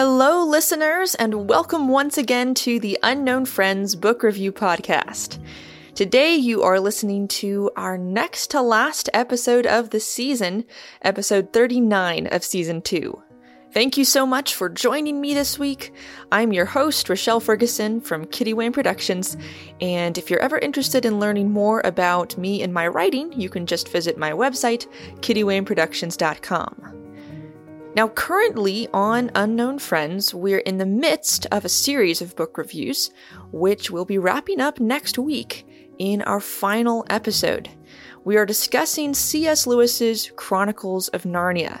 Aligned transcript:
Hello, 0.00 0.44
listeners, 0.44 1.16
and 1.16 1.48
welcome 1.48 1.88
once 1.88 2.16
again 2.16 2.54
to 2.54 2.78
the 2.78 2.96
Unknown 3.02 3.44
Friends 3.46 3.96
Book 3.96 4.22
Review 4.22 4.52
Podcast. 4.52 5.42
Today, 5.96 6.36
you 6.36 6.62
are 6.62 6.78
listening 6.78 7.26
to 7.26 7.72
our 7.74 7.98
next 7.98 8.52
to 8.52 8.62
last 8.62 9.10
episode 9.12 9.66
of 9.66 9.90
the 9.90 9.98
season, 9.98 10.64
episode 11.02 11.52
39 11.52 12.28
of 12.28 12.44
season 12.44 12.80
2. 12.80 13.20
Thank 13.72 13.96
you 13.96 14.04
so 14.04 14.24
much 14.24 14.54
for 14.54 14.68
joining 14.68 15.20
me 15.20 15.34
this 15.34 15.58
week. 15.58 15.92
I'm 16.30 16.52
your 16.52 16.66
host, 16.66 17.08
Rochelle 17.08 17.40
Ferguson 17.40 18.00
from 18.00 18.24
Kitty 18.26 18.54
Wayne 18.54 18.72
Productions, 18.72 19.36
and 19.80 20.16
if 20.16 20.30
you're 20.30 20.38
ever 20.38 20.58
interested 20.58 21.06
in 21.06 21.18
learning 21.18 21.50
more 21.50 21.82
about 21.84 22.38
me 22.38 22.62
and 22.62 22.72
my 22.72 22.86
writing, 22.86 23.32
you 23.32 23.48
can 23.48 23.66
just 23.66 23.88
visit 23.88 24.16
my 24.16 24.30
website, 24.30 24.86
kittywayneproductions.com. 25.22 27.07
Now, 27.96 28.08
currently 28.08 28.86
on 28.92 29.30
Unknown 29.34 29.78
Friends, 29.78 30.34
we're 30.34 30.58
in 30.58 30.78
the 30.78 30.86
midst 30.86 31.46
of 31.50 31.64
a 31.64 31.70
series 31.70 32.20
of 32.20 32.36
book 32.36 32.58
reviews, 32.58 33.10
which 33.50 33.90
we'll 33.90 34.04
be 34.04 34.18
wrapping 34.18 34.60
up 34.60 34.78
next 34.78 35.18
week 35.18 35.66
in 35.98 36.22
our 36.22 36.38
final 36.38 37.04
episode. 37.08 37.68
We 38.24 38.36
are 38.36 38.46
discussing 38.46 39.14
C.S. 39.14 39.66
Lewis's 39.66 40.30
Chronicles 40.36 41.08
of 41.08 41.22
Narnia, 41.22 41.80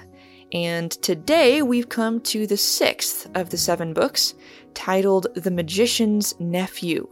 and 0.52 0.90
today 0.90 1.60
we've 1.62 1.90
come 1.90 2.20
to 2.22 2.46
the 2.46 2.56
sixth 2.56 3.28
of 3.36 3.50
the 3.50 3.58
seven 3.58 3.92
books, 3.92 4.34
titled 4.74 5.28
The 5.36 5.50
Magician's 5.50 6.34
Nephew. 6.40 7.06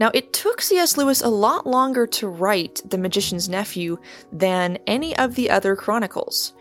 Now, 0.00 0.10
it 0.12 0.32
took 0.32 0.60
C.S. 0.60 0.96
Lewis 0.96 1.22
a 1.22 1.28
lot 1.28 1.66
longer 1.66 2.06
to 2.06 2.28
write 2.28 2.80
The 2.84 2.98
Magician's 2.98 3.48
Nephew 3.48 3.98
than 4.32 4.78
any 4.86 5.16
of 5.18 5.34
the 5.34 5.50
other 5.50 5.76
chronicles. 5.76 6.54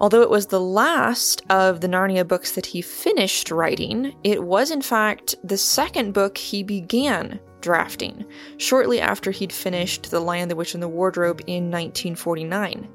Although 0.00 0.22
it 0.22 0.30
was 0.30 0.46
the 0.46 0.60
last 0.60 1.42
of 1.50 1.82
the 1.82 1.88
Narnia 1.88 2.26
books 2.26 2.52
that 2.52 2.66
he 2.66 2.80
finished 2.80 3.50
writing, 3.50 4.14
it 4.24 4.42
was 4.42 4.70
in 4.70 4.80
fact 4.80 5.34
the 5.44 5.58
second 5.58 6.12
book 6.12 6.38
he 6.38 6.62
began 6.62 7.38
drafting, 7.60 8.24
shortly 8.56 9.00
after 9.00 9.30
he'd 9.30 9.52
finished 9.52 10.10
The 10.10 10.20
Lion, 10.20 10.48
the 10.48 10.56
Witch, 10.56 10.72
and 10.72 10.82
the 10.82 10.88
Wardrobe 10.88 11.40
in 11.46 11.64
1949. 11.70 12.88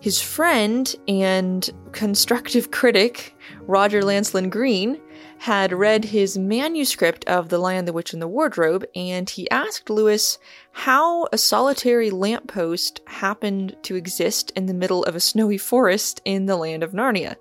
His 0.00 0.20
friend 0.20 0.94
and 1.06 1.70
constructive 1.92 2.70
critic, 2.72 3.36
Roger 3.60 4.02
Lancelyn 4.02 4.50
Green, 4.50 5.00
had 5.38 5.72
read 5.72 6.06
his 6.06 6.38
manuscript 6.38 7.24
of 7.26 7.48
The 7.48 7.58
Lion, 7.58 7.84
the 7.84 7.92
Witch, 7.92 8.12
and 8.12 8.22
the 8.22 8.28
Wardrobe, 8.28 8.84
and 8.94 9.28
he 9.28 9.50
asked 9.50 9.90
Lewis 9.90 10.38
how 10.72 11.26
a 11.32 11.38
solitary 11.38 12.10
lamppost 12.10 13.00
happened 13.06 13.76
to 13.82 13.96
exist 13.96 14.50
in 14.56 14.66
the 14.66 14.74
middle 14.74 15.04
of 15.04 15.14
a 15.14 15.20
snowy 15.20 15.58
forest 15.58 16.20
in 16.24 16.46
the 16.46 16.56
land 16.56 16.82
of 16.82 16.92
Narnia. 16.92 17.36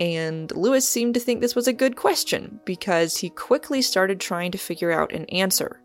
And 0.00 0.50
Lewis 0.56 0.88
seemed 0.88 1.14
to 1.14 1.20
think 1.20 1.40
this 1.40 1.54
was 1.54 1.68
a 1.68 1.72
good 1.72 1.96
question 1.96 2.60
because 2.64 3.18
he 3.18 3.30
quickly 3.30 3.80
started 3.80 4.18
trying 4.18 4.50
to 4.50 4.58
figure 4.58 4.90
out 4.90 5.12
an 5.12 5.24
answer. 5.26 5.80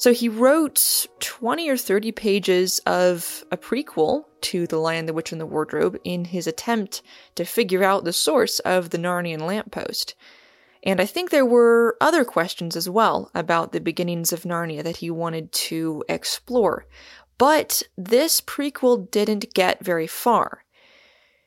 So 0.00 0.14
he 0.14 0.30
wrote 0.30 1.06
20 1.18 1.68
or 1.68 1.76
30 1.76 2.12
pages 2.12 2.78
of 2.86 3.44
a 3.52 3.58
prequel 3.58 4.24
to 4.40 4.66
The 4.66 4.78
Lion, 4.78 5.04
the 5.04 5.12
Witch, 5.12 5.30
and 5.30 5.38
the 5.38 5.44
Wardrobe 5.44 5.98
in 6.04 6.24
his 6.24 6.46
attempt 6.46 7.02
to 7.34 7.44
figure 7.44 7.84
out 7.84 8.04
the 8.04 8.12
source 8.14 8.60
of 8.60 8.88
the 8.88 8.96
Narnian 8.96 9.42
lamppost. 9.42 10.14
And 10.82 11.02
I 11.02 11.04
think 11.04 11.28
there 11.28 11.44
were 11.44 11.98
other 12.00 12.24
questions 12.24 12.76
as 12.76 12.88
well 12.88 13.30
about 13.34 13.72
the 13.72 13.80
beginnings 13.80 14.32
of 14.32 14.44
Narnia 14.44 14.82
that 14.84 14.96
he 14.96 15.10
wanted 15.10 15.52
to 15.68 16.02
explore. 16.08 16.86
But 17.36 17.82
this 17.98 18.40
prequel 18.40 19.10
didn't 19.10 19.52
get 19.52 19.84
very 19.84 20.06
far. 20.06 20.64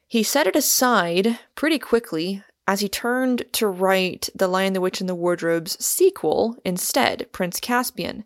He 0.08 0.22
set 0.22 0.45
it 0.45 0.56
aside 0.56 1.39
pretty 1.56 1.80
quickly 1.80 2.44
as 2.68 2.80
he 2.80 2.90
turned 2.90 3.44
to 3.54 3.68
write 3.68 4.30
The 4.36 4.48
Lion, 4.48 4.74
the 4.74 4.82
Witch, 4.82 5.00
and 5.00 5.10
the 5.10 5.16
Wardrobe's 5.16 5.84
sequel 5.84 6.58
instead, 6.64 7.32
Prince 7.32 7.60
Caspian. 7.60 8.24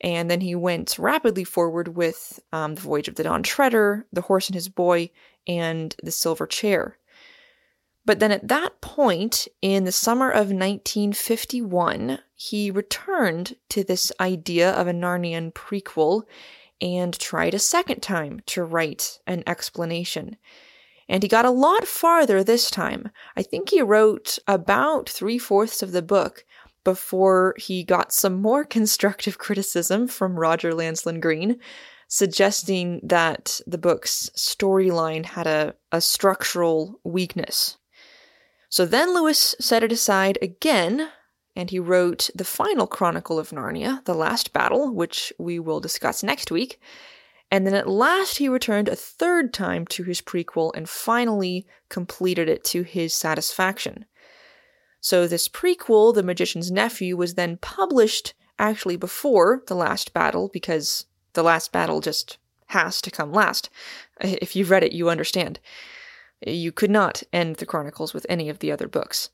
And 0.00 0.30
then 0.30 0.40
he 0.40 0.54
went 0.54 0.98
rapidly 0.98 1.44
forward 1.44 1.96
with 1.96 2.40
um, 2.52 2.74
The 2.74 2.80
Voyage 2.80 3.08
of 3.08 3.14
the 3.14 3.24
Dawn 3.24 3.42
Treader, 3.42 4.06
The 4.12 4.22
Horse 4.22 4.48
and 4.48 4.54
His 4.54 4.68
Boy, 4.68 5.10
and 5.46 5.94
The 6.02 6.10
Silver 6.10 6.46
Chair. 6.46 6.98
But 8.06 8.20
then 8.20 8.32
at 8.32 8.48
that 8.48 8.80
point, 8.80 9.48
in 9.62 9.84
the 9.84 9.92
summer 9.92 10.30
of 10.30 10.50
1951, 10.50 12.18
he 12.34 12.70
returned 12.70 13.56
to 13.70 13.82
this 13.82 14.12
idea 14.20 14.72
of 14.72 14.86
a 14.86 14.92
Narnian 14.92 15.52
prequel 15.52 16.24
and 16.80 17.18
tried 17.18 17.54
a 17.54 17.58
second 17.58 18.02
time 18.02 18.40
to 18.46 18.62
write 18.62 19.20
an 19.26 19.42
explanation. 19.46 20.36
And 21.08 21.22
he 21.22 21.28
got 21.28 21.44
a 21.44 21.50
lot 21.50 21.86
farther 21.86 22.42
this 22.42 22.70
time. 22.70 23.10
I 23.36 23.42
think 23.42 23.70
he 23.70 23.82
wrote 23.82 24.38
about 24.46 25.08
three 25.08 25.38
fourths 25.38 25.82
of 25.82 25.92
the 25.92 26.02
book 26.02 26.44
before 26.84 27.54
he 27.58 27.82
got 27.82 28.12
some 28.12 28.40
more 28.40 28.64
constructive 28.76 29.38
criticism 29.38 30.06
from 30.08 30.38
Roger 30.38 30.72
Lancelyn 30.72 31.20
Green, 31.20 31.58
suggesting 32.08 33.00
that 33.02 33.60
the 33.66 33.78
book's 33.78 34.30
storyline 34.36 35.24
had 35.24 35.46
a, 35.46 35.74
a 35.90 36.00
structural 36.00 37.00
weakness. 37.04 37.78
So 38.68 38.84
then 38.84 39.14
Lewis 39.14 39.54
set 39.60 39.82
it 39.82 39.92
aside 39.92 40.38
again, 40.42 41.08
and 41.56 41.70
he 41.70 41.78
wrote 41.78 42.30
the 42.34 42.44
final 42.44 42.86
chronicle 42.86 43.38
of 43.38 43.50
Narnia, 43.50 44.04
The 44.04 44.14
Last 44.14 44.52
Battle, 44.52 44.92
which 44.92 45.32
we 45.38 45.58
will 45.58 45.80
discuss 45.80 46.22
next 46.22 46.50
week. 46.50 46.80
And 47.54 47.64
then 47.64 47.74
at 47.74 47.88
last 47.88 48.38
he 48.38 48.48
returned 48.48 48.88
a 48.88 48.96
third 48.96 49.54
time 49.54 49.86
to 49.86 50.02
his 50.02 50.20
prequel 50.20 50.72
and 50.74 50.88
finally 50.88 51.68
completed 51.88 52.48
it 52.48 52.64
to 52.64 52.82
his 52.82 53.14
satisfaction. 53.14 54.06
So 55.00 55.28
this 55.28 55.46
prequel, 55.46 56.12
The 56.12 56.24
Magician's 56.24 56.72
Nephew, 56.72 57.16
was 57.16 57.34
then 57.34 57.58
published 57.58 58.34
actually 58.58 58.96
before 58.96 59.62
The 59.68 59.76
Last 59.76 60.12
Battle 60.12 60.50
because 60.52 61.06
The 61.34 61.44
Last 61.44 61.70
Battle 61.70 62.00
just 62.00 62.38
has 62.70 63.00
to 63.02 63.10
come 63.12 63.30
last. 63.30 63.70
If 64.20 64.56
you've 64.56 64.70
read 64.70 64.82
it, 64.82 64.90
you 64.90 65.08
understand. 65.08 65.60
You 66.44 66.72
could 66.72 66.90
not 66.90 67.22
end 67.32 67.58
the 67.58 67.66
Chronicles 67.66 68.12
with 68.12 68.26
any 68.28 68.48
of 68.48 68.58
the 68.58 68.72
other 68.72 68.88
books. 68.88 69.30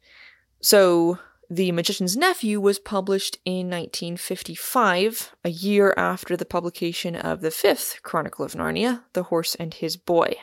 So 0.61 1.19
the 1.53 1.73
Magician's 1.73 2.17
Nephew 2.17 2.61
was 2.61 2.79
published 2.79 3.37
in 3.45 3.69
1955, 3.69 5.35
a 5.45 5.49
year 5.51 5.93
after 5.97 6.37
the 6.37 6.45
publication 6.45 7.17
of 7.17 7.41
the 7.41 7.51
fifth 7.51 7.99
Chronicle 8.05 8.45
of 8.45 8.53
Narnia, 8.53 9.03
The 9.15 9.25
Horse 9.25 9.57
and 9.57 9.75
His 9.75 9.97
Boy. 9.97 10.37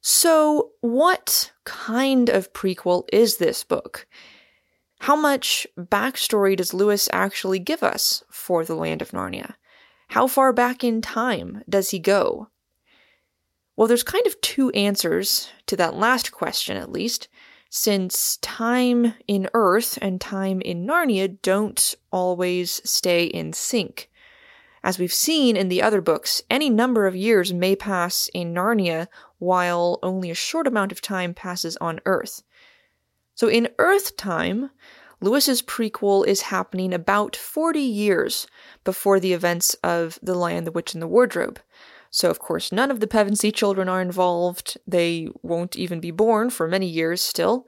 So, 0.00 0.70
what 0.80 1.52
kind 1.64 2.30
of 2.30 2.54
prequel 2.54 3.04
is 3.12 3.36
this 3.36 3.64
book? 3.64 4.06
How 5.00 5.14
much 5.14 5.66
backstory 5.78 6.56
does 6.56 6.72
Lewis 6.72 7.06
actually 7.12 7.58
give 7.58 7.82
us 7.82 8.24
for 8.30 8.64
the 8.64 8.76
Land 8.76 9.02
of 9.02 9.10
Narnia? 9.10 9.56
How 10.08 10.26
far 10.26 10.54
back 10.54 10.82
in 10.82 11.02
time 11.02 11.62
does 11.68 11.90
he 11.90 11.98
go? 11.98 12.48
Well, 13.76 13.88
there's 13.88 14.02
kind 14.02 14.26
of 14.26 14.40
two 14.40 14.70
answers 14.70 15.50
to 15.66 15.76
that 15.76 15.96
last 15.96 16.32
question, 16.32 16.78
at 16.78 16.90
least 16.90 17.28
since 17.76 18.38
time 18.38 19.12
in 19.28 19.50
Earth 19.52 19.98
and 20.00 20.18
time 20.18 20.62
in 20.62 20.86
Narnia 20.86 21.36
don't 21.42 21.94
always 22.10 22.80
stay 22.88 23.26
in 23.26 23.52
sync. 23.52 24.10
As 24.82 24.98
we've 24.98 25.12
seen 25.12 25.58
in 25.58 25.68
the 25.68 25.82
other 25.82 26.00
books, 26.00 26.40
any 26.48 26.70
number 26.70 27.06
of 27.06 27.14
years 27.14 27.52
may 27.52 27.76
pass 27.76 28.30
in 28.32 28.54
Narnia 28.54 29.08
while 29.38 29.98
only 30.02 30.30
a 30.30 30.34
short 30.34 30.66
amount 30.66 30.90
of 30.90 31.02
time 31.02 31.34
passes 31.34 31.76
on 31.76 32.00
Earth. 32.06 32.42
So 33.34 33.46
in 33.46 33.68
Earth 33.78 34.16
time, 34.16 34.70
Lewis's 35.20 35.60
prequel 35.60 36.26
is 36.26 36.42
happening 36.42 36.94
about 36.94 37.36
40 37.36 37.78
years 37.78 38.46
before 38.84 39.20
the 39.20 39.34
events 39.34 39.74
of 39.84 40.18
The 40.22 40.34
Lion, 40.34 40.64
the 40.64 40.72
Witch, 40.72 40.94
and 40.94 41.02
the 41.02 41.06
Wardrobe. 41.06 41.60
So, 42.10 42.30
of 42.30 42.38
course, 42.38 42.72
none 42.72 42.90
of 42.90 43.00
the 43.00 43.06
Pevensie 43.06 43.54
children 43.54 43.88
are 43.88 44.00
involved. 44.00 44.78
They 44.86 45.28
won't 45.42 45.76
even 45.76 46.00
be 46.00 46.10
born 46.10 46.50
for 46.50 46.68
many 46.68 46.86
years 46.86 47.20
still. 47.20 47.66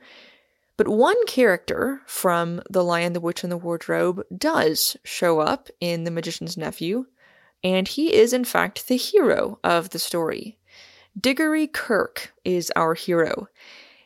But 0.77 0.89
one 0.89 1.27
character 1.27 2.03
from 2.07 2.63
The 2.71 2.85
Lion, 2.85 3.13
the 3.13 3.21
Witch, 3.21 3.43
and 3.43 3.51
the 3.51 3.57
Wardrobe 3.57 4.23
does 4.37 4.97
show 5.03 5.41
up 5.41 5.69
in 5.81 6.05
The 6.05 6.11
Magician's 6.13 6.57
Nephew, 6.57 7.07
and 7.65 7.89
he 7.89 8.15
is, 8.15 8.33
in 8.33 8.45
fact, 8.45 8.87
the 8.87 8.97
hero 8.97 9.59
of 9.65 9.91
the 9.91 9.99
story. 9.99 10.57
Digory 11.21 11.67
Kirke 11.67 12.29
is 12.45 12.71
our 12.77 12.95
hero. 12.95 13.49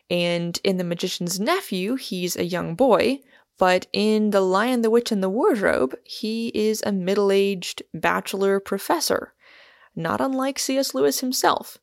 And 0.09 0.59
in 0.63 0.77
The 0.77 0.83
Magician's 0.83 1.39
Nephew, 1.39 1.95
he's 1.95 2.35
a 2.35 2.43
young 2.43 2.73
boy, 2.73 3.19
but 3.59 3.85
in 3.93 4.31
The 4.31 4.41
Lion, 4.41 4.81
the 4.81 4.89
Witch, 4.89 5.11
and 5.11 5.21
the 5.21 5.29
Wardrobe, 5.29 5.95
he 6.03 6.47
is 6.55 6.81
a 6.83 6.91
middle 6.91 7.31
aged 7.31 7.83
bachelor 7.93 8.59
professor 8.59 9.33
not 9.95 10.21
unlike 10.21 10.59
C.S. 10.59 10.93
Lewis 10.93 11.19
himself. 11.19 11.77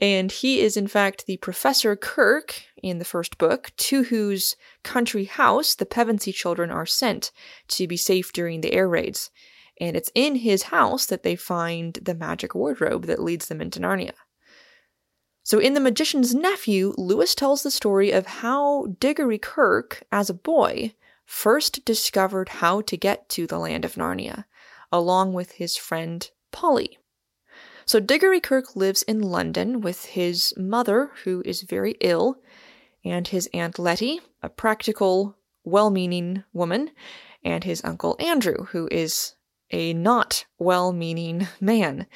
And 0.00 0.32
he 0.32 0.60
is, 0.60 0.76
in 0.76 0.88
fact, 0.88 1.26
the 1.26 1.36
Professor 1.36 1.94
Kirke 1.94 2.62
in 2.82 2.98
the 2.98 3.04
first 3.04 3.38
book, 3.38 3.70
to 3.76 4.04
whose 4.04 4.56
country 4.82 5.24
house 5.24 5.74
the 5.74 5.86
Pevensie 5.86 6.34
children 6.34 6.70
are 6.70 6.86
sent 6.86 7.30
to 7.68 7.86
be 7.86 7.96
safe 7.96 8.32
during 8.32 8.60
the 8.60 8.72
air 8.72 8.88
raids. 8.88 9.30
And 9.80 9.96
it's 9.96 10.10
in 10.14 10.36
his 10.36 10.64
house 10.64 11.06
that 11.06 11.22
they 11.22 11.36
find 11.36 11.94
the 11.94 12.14
magic 12.14 12.54
wardrobe 12.54 13.06
that 13.06 13.22
leads 13.22 13.46
them 13.46 13.60
into 13.60 13.80
Narnia. 13.80 14.12
So, 15.42 15.58
in 15.58 15.74
The 15.74 15.80
Magician's 15.80 16.34
Nephew, 16.34 16.94
Lewis 16.96 17.34
tells 17.34 17.62
the 17.62 17.70
story 17.70 18.10
of 18.10 18.26
how 18.26 18.86
Digory 18.98 19.38
Kirke, 19.38 20.02
as 20.10 20.30
a 20.30 20.34
boy, 20.34 20.94
first 21.26 21.84
discovered 21.84 22.48
how 22.48 22.80
to 22.82 22.96
get 22.96 23.28
to 23.30 23.46
the 23.46 23.58
land 23.58 23.84
of 23.84 23.94
Narnia, 23.94 24.44
along 24.90 25.34
with 25.34 25.52
his 25.52 25.76
friend 25.76 26.30
Polly. 26.50 26.98
So, 27.86 28.00
Digory 28.00 28.40
Kirke 28.40 28.76
lives 28.76 29.02
in 29.02 29.20
London 29.20 29.80
with 29.80 30.06
his 30.06 30.54
mother, 30.56 31.10
who 31.24 31.42
is 31.44 31.62
very 31.62 31.96
ill, 32.00 32.38
and 33.04 33.28
his 33.28 33.48
Aunt 33.52 33.78
Letty, 33.78 34.20
a 34.42 34.48
practical, 34.48 35.36
well 35.64 35.90
meaning 35.90 36.44
woman, 36.52 36.90
and 37.44 37.64
his 37.64 37.84
Uncle 37.84 38.16
Andrew, 38.18 38.66
who 38.70 38.88
is 38.90 39.34
a 39.70 39.92
not 39.92 40.46
well 40.58 40.92
meaning 40.92 41.46
man. 41.60 42.06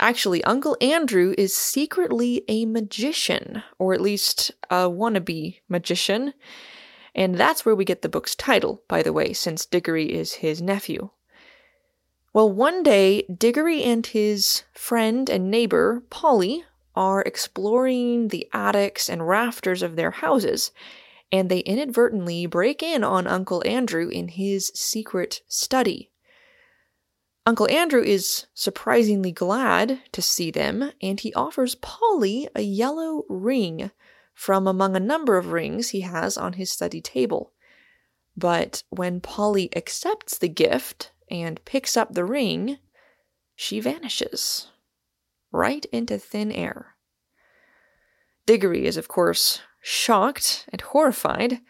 Actually, 0.00 0.44
Uncle 0.44 0.76
Andrew 0.80 1.34
is 1.36 1.56
secretly 1.56 2.44
a 2.46 2.66
magician, 2.66 3.62
or 3.78 3.94
at 3.94 4.00
least 4.00 4.52
a 4.70 4.88
wannabe 4.88 5.60
magician. 5.68 6.34
And 7.14 7.34
that's 7.34 7.64
where 7.64 7.74
we 7.74 7.84
get 7.84 8.02
the 8.02 8.08
book's 8.08 8.36
title, 8.36 8.82
by 8.86 9.02
the 9.02 9.12
way, 9.12 9.32
since 9.32 9.66
Digory 9.66 10.12
is 10.12 10.34
his 10.34 10.62
nephew. 10.62 11.10
Well, 12.38 12.52
one 12.52 12.84
day, 12.84 13.22
Digory 13.22 13.82
and 13.82 14.06
his 14.06 14.62
friend 14.72 15.28
and 15.28 15.50
neighbor, 15.50 16.04
Polly, 16.08 16.62
are 16.94 17.20
exploring 17.20 18.28
the 18.28 18.48
attics 18.52 19.10
and 19.10 19.26
rafters 19.26 19.82
of 19.82 19.96
their 19.96 20.12
houses, 20.12 20.70
and 21.32 21.50
they 21.50 21.58
inadvertently 21.58 22.46
break 22.46 22.80
in 22.80 23.02
on 23.02 23.26
Uncle 23.26 23.60
Andrew 23.66 24.08
in 24.08 24.28
his 24.28 24.70
secret 24.72 25.42
study. 25.48 26.12
Uncle 27.44 27.68
Andrew 27.68 28.04
is 28.04 28.46
surprisingly 28.54 29.32
glad 29.32 30.00
to 30.12 30.22
see 30.22 30.52
them, 30.52 30.92
and 31.02 31.18
he 31.18 31.34
offers 31.34 31.74
Polly 31.74 32.48
a 32.54 32.62
yellow 32.62 33.24
ring 33.28 33.90
from 34.32 34.68
among 34.68 34.94
a 34.94 35.00
number 35.00 35.38
of 35.38 35.50
rings 35.50 35.88
he 35.88 36.02
has 36.02 36.38
on 36.38 36.52
his 36.52 36.70
study 36.70 37.00
table. 37.00 37.50
But 38.36 38.84
when 38.90 39.20
Polly 39.20 39.76
accepts 39.76 40.38
the 40.38 40.46
gift 40.46 41.10
and 41.30 41.64
picks 41.64 41.96
up 41.96 42.14
the 42.14 42.24
ring, 42.24 42.78
she 43.54 43.80
vanishes 43.80 44.68
right 45.50 45.84
into 45.86 46.18
thin 46.18 46.52
air. 46.52 46.94
Digory 48.46 48.86
is, 48.86 48.96
of 48.96 49.08
course, 49.08 49.60
shocked 49.80 50.66
and 50.70 50.80
horrified, 50.80 51.60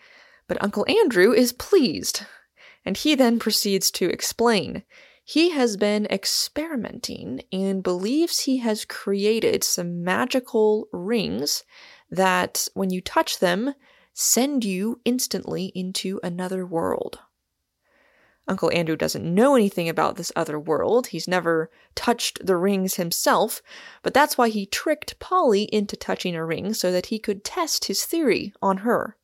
but 0.47 0.63
Uncle 0.63 0.87
Andrew 0.89 1.33
is 1.33 1.53
pleased, 1.53 2.25
and 2.85 2.97
he 2.97 3.15
then 3.15 3.39
proceeds 3.39 3.91
to 3.93 4.09
explain 4.09 4.85
he 5.25 5.51
has 5.51 5.77
been 5.77 6.07
experimenting 6.07 7.43
and 7.53 7.83
believes 7.83 8.41
he 8.41 8.59
has 8.59 8.87
created 8.87 9.63
some 9.63 10.03
magical 10.03 10.89
rings 10.91 11.65
that, 12.11 12.67
when 12.73 12.89
you 12.89 13.03
touch 13.03 13.39
them, 13.39 13.75
send 14.15 14.65
you 14.65 15.01
instantly 15.05 15.67
into 15.75 16.19
another 16.23 16.65
world. 16.65 17.19
Uncle 18.49 18.73
Andrew 18.73 18.97
doesn't 18.97 19.35
know 19.35 19.55
anything 19.55 19.89
about 19.89 20.17
this 20.17 20.33
other 20.35 20.59
world. 20.59 21.09
He's 21.09 21.29
never 21.29 21.71
touched 21.95 22.45
the 22.45 22.57
rings 22.57 22.95
himself, 22.95 23.63
but 24.03 24.15
that's 24.15 24.39
why 24.39 24.49
he 24.49 24.65
tricked 24.65 25.19
Polly 25.19 25.65
into 25.65 25.97
touching 25.97 26.35
a 26.35 26.45
ring 26.45 26.73
so 26.73 26.91
that 26.91 27.07
he 27.07 27.19
could 27.19 27.45
test 27.45 27.85
his 27.85 28.05
theory 28.05 28.55
on 28.63 28.79
her. 28.79 29.17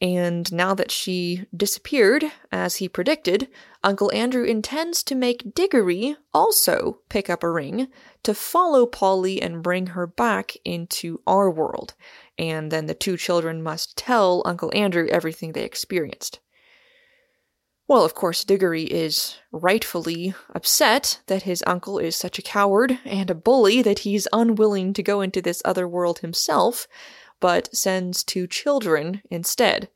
And 0.00 0.52
now 0.52 0.74
that 0.74 0.90
she 0.90 1.46
disappeared, 1.56 2.24
as 2.50 2.76
he 2.76 2.88
predicted, 2.88 3.46
Uncle 3.84 4.10
Andrew 4.12 4.42
intends 4.42 5.04
to 5.04 5.14
make 5.14 5.54
Digory 5.54 6.16
also 6.34 6.98
pick 7.08 7.30
up 7.30 7.44
a 7.44 7.50
ring 7.50 7.86
to 8.24 8.34
follow 8.34 8.84
Polly 8.84 9.40
and 9.40 9.62
bring 9.62 9.88
her 9.88 10.08
back 10.08 10.56
into 10.64 11.20
our 11.24 11.48
world. 11.48 11.94
And 12.36 12.72
then 12.72 12.86
the 12.86 12.94
two 12.94 13.16
children 13.16 13.62
must 13.62 13.96
tell 13.96 14.42
Uncle 14.44 14.72
Andrew 14.74 15.06
everything 15.08 15.52
they 15.52 15.62
experienced. 15.62 16.40
Well, 17.92 18.06
of 18.06 18.14
course, 18.14 18.42
Digory 18.42 18.84
is 18.84 19.36
rightfully 19.52 20.32
upset 20.54 21.20
that 21.26 21.42
his 21.42 21.62
uncle 21.66 21.98
is 21.98 22.16
such 22.16 22.38
a 22.38 22.42
coward 22.42 22.98
and 23.04 23.30
a 23.30 23.34
bully 23.34 23.82
that 23.82 23.98
he's 23.98 24.26
unwilling 24.32 24.94
to 24.94 25.02
go 25.02 25.20
into 25.20 25.42
this 25.42 25.60
other 25.66 25.86
world 25.86 26.20
himself, 26.20 26.88
but 27.38 27.68
sends 27.76 28.24
two 28.24 28.46
children 28.46 29.20
instead. 29.28 29.90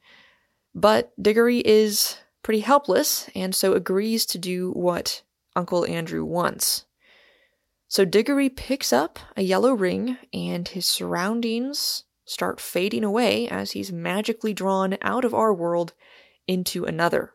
But 0.74 1.10
Digory 1.18 1.60
is 1.60 2.18
pretty 2.42 2.60
helpless 2.60 3.30
and 3.34 3.54
so 3.54 3.72
agrees 3.72 4.26
to 4.26 4.36
do 4.36 4.72
what 4.72 5.22
Uncle 5.56 5.86
Andrew 5.86 6.22
wants. 6.22 6.84
So 7.88 8.04
Digory 8.04 8.50
picks 8.50 8.92
up 8.92 9.18
a 9.38 9.42
yellow 9.42 9.72
ring 9.72 10.18
and 10.34 10.68
his 10.68 10.84
surroundings 10.84 12.04
start 12.26 12.60
fading 12.60 13.04
away 13.04 13.48
as 13.48 13.70
he's 13.70 13.90
magically 13.90 14.52
drawn 14.52 14.98
out 15.00 15.24
of 15.24 15.32
our 15.32 15.54
world 15.54 15.94
into 16.46 16.84
another. 16.84 17.32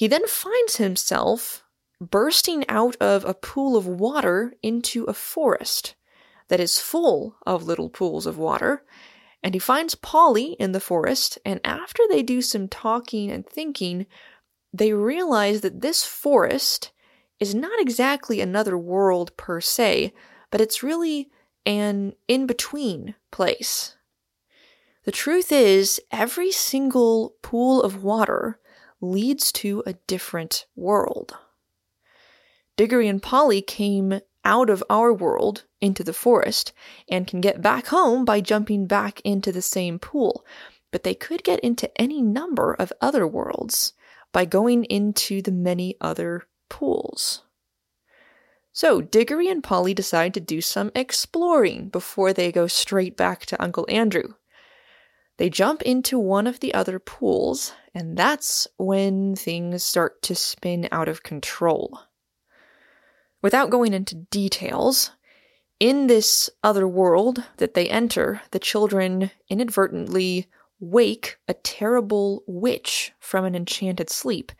He 0.00 0.08
then 0.08 0.26
finds 0.26 0.76
himself 0.76 1.62
bursting 2.00 2.66
out 2.70 2.96
of 3.02 3.22
a 3.22 3.34
pool 3.34 3.76
of 3.76 3.86
water 3.86 4.54
into 4.62 5.04
a 5.04 5.12
forest 5.12 5.94
that 6.48 6.58
is 6.58 6.78
full 6.78 7.36
of 7.46 7.64
little 7.64 7.90
pools 7.90 8.24
of 8.24 8.38
water. 8.38 8.82
And 9.42 9.52
he 9.52 9.58
finds 9.58 9.94
Polly 9.94 10.56
in 10.58 10.72
the 10.72 10.80
forest, 10.80 11.38
and 11.44 11.60
after 11.64 12.02
they 12.08 12.22
do 12.22 12.40
some 12.40 12.66
talking 12.66 13.30
and 13.30 13.46
thinking, 13.46 14.06
they 14.72 14.94
realize 14.94 15.60
that 15.60 15.82
this 15.82 16.02
forest 16.02 16.92
is 17.38 17.54
not 17.54 17.78
exactly 17.78 18.40
another 18.40 18.78
world 18.78 19.36
per 19.36 19.60
se, 19.60 20.14
but 20.50 20.62
it's 20.62 20.82
really 20.82 21.28
an 21.66 22.14
in 22.26 22.46
between 22.46 23.16
place. 23.30 23.98
The 25.04 25.12
truth 25.12 25.52
is, 25.52 26.00
every 26.10 26.52
single 26.52 27.34
pool 27.42 27.82
of 27.82 28.02
water 28.02 28.60
leads 29.00 29.52
to 29.52 29.82
a 29.86 29.94
different 30.06 30.66
world. 30.76 31.36
Digory 32.76 33.08
and 33.08 33.22
Polly 33.22 33.62
came 33.62 34.20
out 34.44 34.70
of 34.70 34.82
our 34.88 35.12
world 35.12 35.64
into 35.80 36.02
the 36.02 36.12
forest 36.12 36.72
and 37.08 37.26
can 37.26 37.40
get 37.40 37.60
back 37.60 37.86
home 37.86 38.24
by 38.24 38.40
jumping 38.40 38.86
back 38.86 39.20
into 39.22 39.52
the 39.52 39.62
same 39.62 39.98
pool. 39.98 40.44
But 40.90 41.02
they 41.04 41.14
could 41.14 41.44
get 41.44 41.60
into 41.60 41.90
any 42.00 42.20
number 42.20 42.74
of 42.74 42.92
other 43.00 43.26
worlds 43.26 43.92
by 44.32 44.44
going 44.44 44.84
into 44.84 45.42
the 45.42 45.52
many 45.52 45.96
other 46.00 46.46
pools. 46.68 47.42
So, 48.72 49.00
Digory 49.00 49.48
and 49.48 49.62
Polly 49.62 49.94
decide 49.94 50.32
to 50.34 50.40
do 50.40 50.60
some 50.60 50.92
exploring 50.94 51.88
before 51.88 52.32
they 52.32 52.52
go 52.52 52.66
straight 52.66 53.16
back 53.16 53.44
to 53.46 53.62
Uncle 53.62 53.84
Andrew. 53.88 54.34
They 55.40 55.48
jump 55.48 55.80
into 55.80 56.18
one 56.18 56.46
of 56.46 56.60
the 56.60 56.74
other 56.74 56.98
pools, 56.98 57.72
and 57.94 58.14
that's 58.14 58.68
when 58.76 59.34
things 59.34 59.82
start 59.82 60.20
to 60.24 60.34
spin 60.34 60.86
out 60.92 61.08
of 61.08 61.22
control. 61.22 61.98
Without 63.40 63.70
going 63.70 63.94
into 63.94 64.16
details, 64.16 65.12
in 65.78 66.08
this 66.08 66.50
other 66.62 66.86
world 66.86 67.42
that 67.56 67.72
they 67.72 67.88
enter, 67.88 68.42
the 68.50 68.58
children 68.58 69.30
inadvertently 69.48 70.46
wake 70.78 71.38
a 71.48 71.54
terrible 71.54 72.44
witch 72.46 73.12
from 73.18 73.46
an 73.46 73.54
enchanted 73.54 74.10
sleep. 74.10 74.52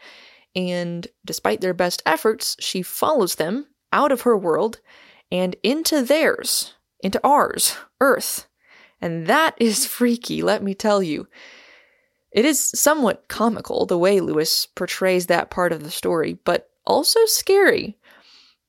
And 0.57 1.07
despite 1.27 1.61
their 1.61 1.75
best 1.75 2.03
efforts, 2.07 2.57
she 2.59 2.81
follows 2.81 3.35
them 3.35 3.67
out 3.93 4.13
of 4.13 4.23
her 4.23 4.35
world 4.35 4.81
and 5.31 5.57
into 5.63 6.01
theirs, 6.01 6.73
into 7.03 7.21
ours, 7.23 7.77
Earth. 8.01 8.47
And 9.01 9.27
that 9.27 9.55
is 9.59 9.87
freaky, 9.87 10.43
let 10.43 10.63
me 10.63 10.75
tell 10.75 11.03
you. 11.03 11.27
It 12.33 12.45
is 12.45 12.73
somewhat 12.75 13.29
comical 13.29 13.87
the 13.87 13.99
way 13.99 14.21
Lewis 14.21 14.67
portrays 14.67 15.27
that 15.27 15.51
part 15.51 15.73
of 15.73 15.83
the 15.83 15.91
story, 15.91 16.39
but 16.45 16.71
also 16.87 17.25
scary. 17.27 17.97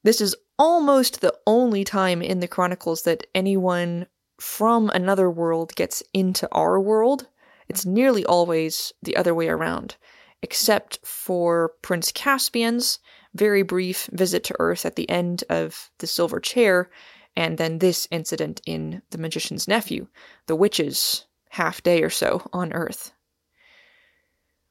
This 0.03 0.19
is 0.21 0.35
almost 0.57 1.21
the 1.21 1.35
only 1.45 1.83
time 1.83 2.21
in 2.21 2.39
the 2.39 2.47
Chronicles 2.47 3.03
that 3.03 3.27
anyone 3.35 4.07
from 4.39 4.89
another 4.89 5.29
world 5.29 5.75
gets 5.75 6.01
into 6.13 6.49
our 6.51 6.79
world. 6.79 7.27
It's 7.67 7.85
nearly 7.85 8.25
always 8.25 8.93
the 9.03 9.15
other 9.15 9.35
way 9.35 9.47
around, 9.47 9.95
except 10.41 10.99
for 11.05 11.73
Prince 11.83 12.11
Caspian's 12.11 12.99
very 13.35 13.61
brief 13.61 14.09
visit 14.11 14.43
to 14.45 14.55
Earth 14.59 14.85
at 14.85 14.95
the 14.95 15.09
end 15.09 15.43
of 15.49 15.91
The 15.99 16.07
Silver 16.07 16.39
Chair, 16.39 16.89
and 17.35 17.57
then 17.57 17.79
this 17.79 18.07
incident 18.11 18.61
in 18.65 19.01
The 19.11 19.17
Magician's 19.17 19.67
Nephew, 19.67 20.07
the 20.47 20.55
witch's 20.55 21.25
half 21.49 21.83
day 21.83 22.01
or 22.01 22.09
so 22.09 22.47
on 22.53 22.73
Earth. 22.73 23.13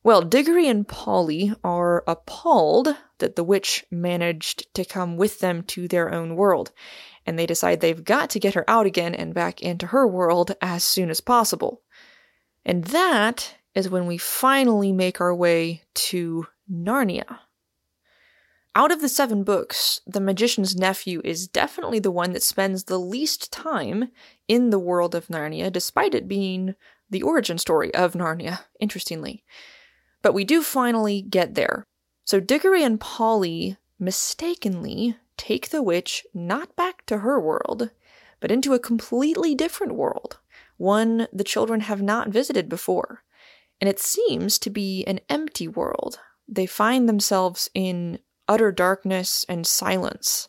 Well, 0.02 0.22
Digory 0.22 0.66
and 0.66 0.88
Polly 0.88 1.52
are 1.62 2.04
appalled 2.06 2.96
that 3.18 3.36
the 3.36 3.44
witch 3.44 3.84
managed 3.90 4.72
to 4.74 4.84
come 4.84 5.18
with 5.18 5.40
them 5.40 5.62
to 5.64 5.88
their 5.88 6.12
own 6.12 6.36
world, 6.36 6.72
and 7.26 7.38
they 7.38 7.44
decide 7.44 7.80
they've 7.80 8.02
got 8.02 8.30
to 8.30 8.40
get 8.40 8.54
her 8.54 8.64
out 8.68 8.86
again 8.86 9.14
and 9.14 9.34
back 9.34 9.60
into 9.60 9.88
her 9.88 10.06
world 10.06 10.52
as 10.62 10.84
soon 10.84 11.10
as 11.10 11.20
possible. 11.20 11.82
And 12.64 12.84
that 12.84 13.56
is 13.74 13.90
when 13.90 14.06
we 14.06 14.16
finally 14.16 14.90
make 14.92 15.20
our 15.20 15.34
way 15.34 15.82
to 15.94 16.46
Narnia. 16.70 17.38
Out 18.76 18.92
of 18.92 19.00
the 19.00 19.08
seven 19.08 19.42
books, 19.42 20.00
The 20.06 20.20
Magician's 20.20 20.76
Nephew 20.76 21.20
is 21.24 21.48
definitely 21.48 21.98
the 21.98 22.12
one 22.12 22.32
that 22.34 22.42
spends 22.42 22.84
the 22.84 22.98
least 22.98 23.52
time 23.52 24.12
in 24.46 24.70
the 24.70 24.78
world 24.78 25.16
of 25.16 25.26
Narnia, 25.26 25.72
despite 25.72 26.14
it 26.14 26.28
being 26.28 26.76
the 27.10 27.22
origin 27.22 27.58
story 27.58 27.92
of 27.94 28.12
Narnia, 28.12 28.60
interestingly. 28.78 29.42
But 30.22 30.34
we 30.34 30.44
do 30.44 30.62
finally 30.62 31.20
get 31.20 31.56
there. 31.56 31.84
So 32.24 32.38
Digory 32.38 32.84
and 32.84 33.00
Polly 33.00 33.76
mistakenly 33.98 35.16
take 35.36 35.70
the 35.70 35.82
witch 35.82 36.24
not 36.32 36.76
back 36.76 37.04
to 37.06 37.18
her 37.18 37.40
world, 37.40 37.90
but 38.38 38.52
into 38.52 38.72
a 38.72 38.78
completely 38.78 39.56
different 39.56 39.96
world, 39.96 40.38
one 40.76 41.26
the 41.32 41.42
children 41.42 41.80
have 41.80 42.02
not 42.02 42.28
visited 42.28 42.68
before. 42.68 43.24
And 43.80 43.88
it 43.88 43.98
seems 43.98 44.60
to 44.60 44.70
be 44.70 45.04
an 45.06 45.18
empty 45.28 45.66
world. 45.66 46.20
They 46.46 46.66
find 46.66 47.08
themselves 47.08 47.68
in 47.74 48.20
utter 48.50 48.72
darkness 48.72 49.46
and 49.48 49.64
silence, 49.64 50.48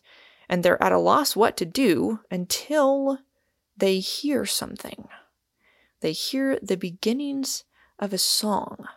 and 0.49 0.63
they're 0.63 0.81
at 0.81 0.91
a 0.91 0.97
loss 0.97 1.35
what 1.35 1.55
to 1.55 1.65
do 1.65 2.19
until 2.31 3.19
they 3.77 3.99
hear 3.99 4.43
something. 4.43 5.07
They 6.01 6.11
hear 6.11 6.57
the 6.63 6.77
beginnings 6.77 7.63
of 7.99 8.11
a 8.11 8.17
song. 8.17 8.87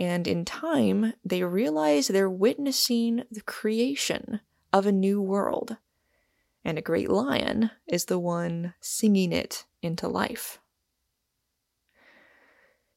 And 0.00 0.26
in 0.26 0.46
time, 0.46 1.12
they 1.22 1.44
realize 1.44 2.08
they're 2.08 2.30
witnessing 2.30 3.24
the 3.30 3.42
creation 3.42 4.40
of 4.72 4.86
a 4.86 4.92
new 4.92 5.20
world. 5.20 5.76
And 6.64 6.78
a 6.78 6.82
great 6.82 7.10
lion 7.10 7.70
is 7.86 8.06
the 8.06 8.18
one 8.18 8.72
singing 8.80 9.30
it 9.30 9.66
into 9.82 10.08
life. 10.08 10.58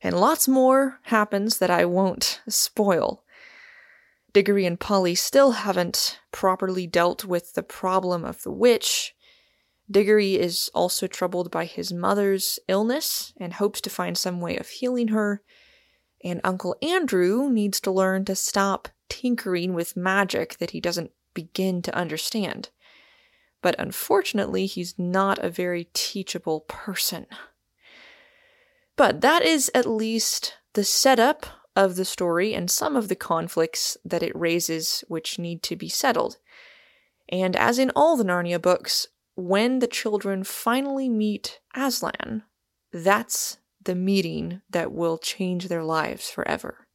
And 0.02 0.18
lots 0.18 0.48
more 0.48 1.00
happens 1.04 1.58
that 1.58 1.70
I 1.70 1.84
won't 1.84 2.40
spoil. 2.48 3.26
Digory 4.38 4.68
and 4.68 4.80
Polly 4.80 5.16
still 5.16 5.54
haven't 5.54 6.20
properly 6.32 6.86
dealt 6.86 7.26
with 7.26 7.56
the 7.56 7.64
problem 7.64 8.24
of 8.24 8.44
the 8.44 8.52
witch. 8.52 9.16
Digory 9.90 10.36
is 10.36 10.70
also 10.76 11.08
troubled 11.08 11.50
by 11.50 11.66
his 11.66 11.92
mother's 11.92 12.60
illness 12.68 13.34
and 13.38 13.54
hopes 13.54 13.82
to 13.82 13.90
find 13.90 14.16
some 14.16 14.40
way 14.40 14.56
of 14.56 14.70
healing 14.70 15.08
her. 15.08 15.42
And 16.24 16.40
Uncle 16.44 16.76
Andrew 16.84 17.50
needs 17.50 17.80
to 17.80 17.90
learn 17.90 18.26
to 18.26 18.36
stop 18.36 18.90
tinkering 19.10 19.74
with 19.74 19.98
magic 19.98 20.60
that 20.60 20.70
he 20.70 20.80
doesn't 20.80 21.14
begin 21.34 21.82
to 21.82 21.96
understand. 21.96 22.70
But 23.64 23.74
unfortunately, 23.80 24.68
he's 24.68 25.00
not 25.00 25.40
a 25.40 25.50
very 25.50 25.90
teachable 25.94 26.60
person. 26.68 27.26
But 28.96 29.22
that 29.22 29.42
is 29.42 29.72
at 29.74 29.88
least 29.88 30.60
the 30.74 30.84
setup 30.84 31.48
of 31.78 31.96
the 31.96 32.04
story 32.04 32.56
and 32.56 32.72
some 32.72 32.96
of 32.96 33.08
the 33.08 33.16
conflicts 33.16 33.98
that 34.04 34.24
it 34.24 34.36
raises 34.36 35.04
which 35.08 35.38
need 35.38 35.62
to 35.62 35.76
be 35.76 35.88
settled. 35.88 36.38
And 37.30 37.56
as 37.56 37.78
in 37.78 37.92
all 37.96 38.18
the 38.18 38.24
Narnia 38.24 38.60
books, 38.60 39.08
when 39.36 39.78
the 39.78 39.88
children 39.88 40.44
finally 40.44 41.08
meet 41.08 41.60
Aslan, 41.76 42.42
that's 42.92 43.60
the 43.84 43.94
meeting 43.94 44.62
that 44.72 44.92
will 44.92 45.20
change 45.20 45.68
their 45.68 45.84
lives 45.84 46.32
forever. 46.32 46.88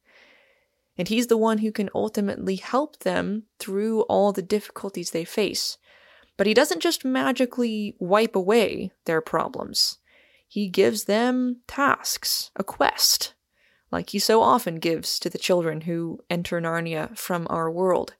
And 0.97 1.07
he's 1.07 1.27
the 1.27 1.37
one 1.37 1.59
who 1.59 1.71
can 1.71 1.89
ultimately 1.95 2.57
help 2.57 2.99
them 2.99 3.43
through 3.59 4.01
all 4.01 4.33
the 4.33 4.41
difficulties 4.41 5.11
they 5.11 5.23
face. 5.23 5.77
But 6.35 6.45
he 6.45 6.53
doesn't 6.53 6.81
just 6.81 7.05
magically 7.05 7.95
wipe 7.99 8.35
away 8.35 8.91
their 9.05 9.21
problems. 9.21 9.99
He 10.45 10.67
gives 10.67 11.05
them 11.05 11.61
tasks, 11.67 12.51
a 12.57 12.65
quest, 12.65 13.33
like 13.93 14.09
he 14.09 14.19
so 14.19 14.41
often 14.41 14.75
gives 14.75 15.19
to 15.19 15.29
the 15.29 15.37
children 15.37 15.81
who 15.81 16.19
enter 16.29 16.59
Narnia 16.59 17.17
from 17.17 17.47
our 17.49 17.71
world. 17.71 18.15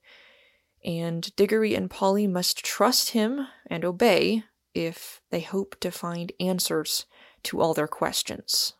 And 0.85 1.35
Digory 1.35 1.75
and 1.75 1.89
Polly 1.89 2.27
must 2.27 2.63
trust 2.63 3.09
him 3.09 3.47
and 3.67 3.83
obey 3.83 4.43
if 4.73 5.21
they 5.31 5.41
hope 5.41 5.75
to 5.81 5.91
find 5.91 6.31
answers 6.39 7.05
to 7.43 7.59
all 7.59 7.73
their 7.73 7.87
questions. 7.87 8.73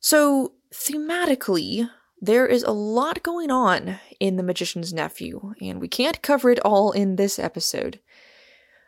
So, 0.00 0.54
thematically, 0.74 1.88
there 2.20 2.46
is 2.46 2.62
a 2.62 2.72
lot 2.72 3.22
going 3.22 3.50
on 3.50 3.98
in 4.18 4.36
The 4.36 4.42
Magician's 4.42 4.92
Nephew, 4.92 5.54
and 5.60 5.80
we 5.80 5.88
can't 5.88 6.22
cover 6.22 6.50
it 6.50 6.58
all 6.60 6.92
in 6.92 7.16
this 7.16 7.38
episode. 7.38 8.00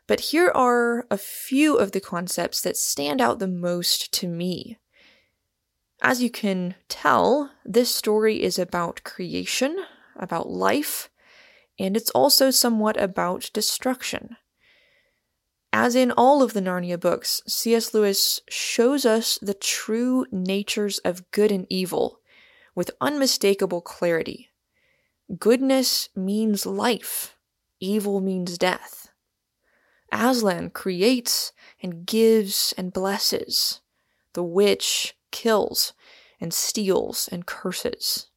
But 0.07 0.21
here 0.21 0.51
are 0.55 1.07
a 1.11 1.19
few 1.19 1.77
of 1.77 1.93
the 1.93 2.01
concepts 2.01 2.61
that 2.63 2.77
stand 2.77 3.21
out 3.21 3.39
the 3.39 3.49
most 3.49 4.13
to 4.15 4.29
me. 4.29 4.79
As 6.07 6.23
you 6.23 6.29
can 6.29 6.75
tell, 6.91 7.51
this 7.65 7.95
story 7.95 8.43
is 8.43 8.59
about 8.59 9.03
creation, 9.05 9.87
about 10.15 10.51
life, 10.51 11.09
and 11.79 11.97
it's 11.97 12.11
also 12.11 12.51
somewhat 12.51 13.01
about 13.01 13.49
destruction. 13.55 14.37
As 15.73 15.97
in 15.97 16.11
all 16.11 16.43
of 16.43 16.53
the 16.53 16.61
Narnia 16.61 17.01
books, 17.01 17.41
C.S. 17.47 17.95
Lewis 17.95 18.43
shows 18.51 19.07
us 19.07 19.39
the 19.41 19.55
true 19.55 20.27
natures 20.31 20.99
of 20.99 21.31
good 21.31 21.51
and 21.51 21.67
evil 21.71 22.21
with 22.75 22.91
unmistakable 23.01 23.81
clarity. 23.81 24.51
Goodness 25.39 26.11
means 26.15 26.67
life, 26.67 27.35
evil 27.81 28.21
means 28.21 28.59
death. 28.59 29.09
Aslan 30.13 30.69
creates 30.69 31.53
and 31.83 32.05
gives 32.05 32.75
and 32.77 32.93
blesses. 32.93 33.81
The 34.35 34.43
witch 34.43 35.15
kills 35.35 35.93
and 36.41 36.55
steals 36.55 37.29
and 37.31 37.45
curses. 37.45 38.29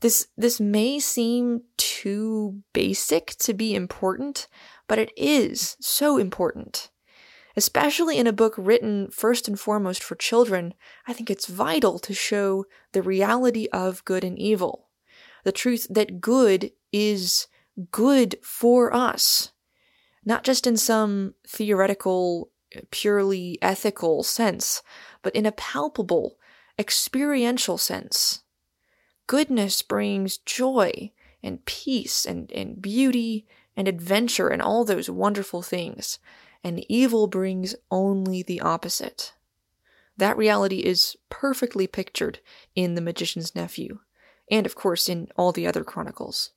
This 0.00 0.26
this 0.36 0.58
may 0.58 0.98
seem 0.98 1.62
too 1.76 2.62
basic 2.72 3.36
to 3.38 3.54
be 3.54 3.74
important, 3.74 4.48
but 4.88 4.98
it 4.98 5.12
is 5.16 5.76
so 5.80 6.18
important. 6.18 6.90
Especially 7.56 8.16
in 8.16 8.26
a 8.26 8.32
book 8.32 8.54
written 8.56 9.10
first 9.10 9.46
and 9.46 9.58
foremost 9.58 10.02
for 10.02 10.14
children, 10.14 10.74
I 11.06 11.12
think 11.12 11.30
it's 11.30 11.46
vital 11.46 11.98
to 12.00 12.14
show 12.14 12.64
the 12.92 13.02
reality 13.02 13.66
of 13.72 14.04
good 14.04 14.24
and 14.24 14.38
evil. 14.38 14.88
The 15.44 15.52
truth 15.52 15.86
that 15.90 16.20
good 16.20 16.72
is 16.92 17.46
good 17.90 18.36
for 18.42 18.94
us. 18.94 19.52
Not 20.24 20.44
just 20.44 20.66
in 20.66 20.76
some 20.76 21.34
theoretical, 21.46 22.50
purely 22.90 23.58
ethical 23.62 24.22
sense, 24.22 24.82
but 25.22 25.34
in 25.34 25.46
a 25.46 25.52
palpable, 25.52 26.38
experiential 26.78 27.78
sense. 27.78 28.42
Goodness 29.26 29.82
brings 29.82 30.38
joy 30.38 31.12
and 31.42 31.64
peace 31.64 32.24
and, 32.24 32.50
and 32.52 32.80
beauty 32.82 33.46
and 33.76 33.86
adventure 33.88 34.48
and 34.48 34.60
all 34.60 34.84
those 34.84 35.08
wonderful 35.08 35.62
things, 35.62 36.18
and 36.62 36.84
evil 36.88 37.26
brings 37.26 37.74
only 37.90 38.42
the 38.42 38.60
opposite. 38.60 39.32
That 40.16 40.36
reality 40.36 40.80
is 40.80 41.16
perfectly 41.30 41.86
pictured 41.86 42.40
in 42.74 42.94
The 42.94 43.00
Magician's 43.00 43.54
Nephew, 43.54 44.00
and 44.50 44.66
of 44.66 44.74
course 44.74 45.08
in 45.08 45.28
all 45.36 45.52
the 45.52 45.66
other 45.66 45.84
chronicles. 45.84 46.50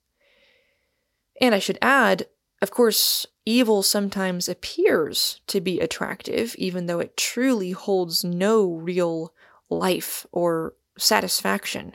And 1.40 1.54
I 1.54 1.58
should 1.58 1.78
add, 1.80 2.26
of 2.64 2.70
course, 2.70 3.26
evil 3.44 3.82
sometimes 3.82 4.48
appears 4.48 5.38
to 5.48 5.60
be 5.60 5.80
attractive, 5.80 6.56
even 6.56 6.86
though 6.86 6.98
it 6.98 7.14
truly 7.14 7.72
holds 7.72 8.24
no 8.24 8.72
real 8.72 9.34
life 9.68 10.26
or 10.32 10.72
satisfaction. 10.96 11.94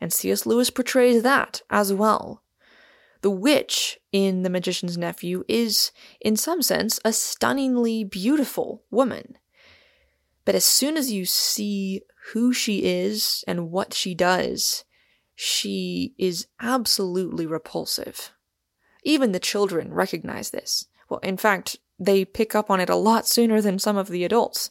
And 0.00 0.10
C.S. 0.10 0.46
Lewis 0.46 0.70
portrays 0.70 1.22
that 1.22 1.60
as 1.68 1.92
well. 1.92 2.42
The 3.20 3.28
witch 3.28 3.98
in 4.10 4.42
The 4.42 4.48
Magician's 4.48 4.96
Nephew 4.96 5.44
is, 5.48 5.92
in 6.18 6.34
some 6.34 6.62
sense, 6.62 6.98
a 7.04 7.12
stunningly 7.12 8.02
beautiful 8.02 8.82
woman. 8.90 9.36
But 10.46 10.54
as 10.54 10.64
soon 10.64 10.96
as 10.96 11.12
you 11.12 11.26
see 11.26 12.00
who 12.32 12.54
she 12.54 12.84
is 12.84 13.44
and 13.46 13.70
what 13.70 13.92
she 13.92 14.14
does, 14.14 14.82
she 15.34 16.14
is 16.16 16.46
absolutely 16.58 17.44
repulsive. 17.44 18.32
Even 19.02 19.32
the 19.32 19.40
children 19.40 19.92
recognize 19.92 20.50
this. 20.50 20.86
Well, 21.08 21.20
in 21.20 21.36
fact, 21.36 21.76
they 21.98 22.24
pick 22.24 22.54
up 22.54 22.70
on 22.70 22.80
it 22.80 22.88
a 22.88 22.96
lot 22.96 23.26
sooner 23.26 23.60
than 23.60 23.78
some 23.78 23.96
of 23.96 24.08
the 24.08 24.24
adults. 24.24 24.70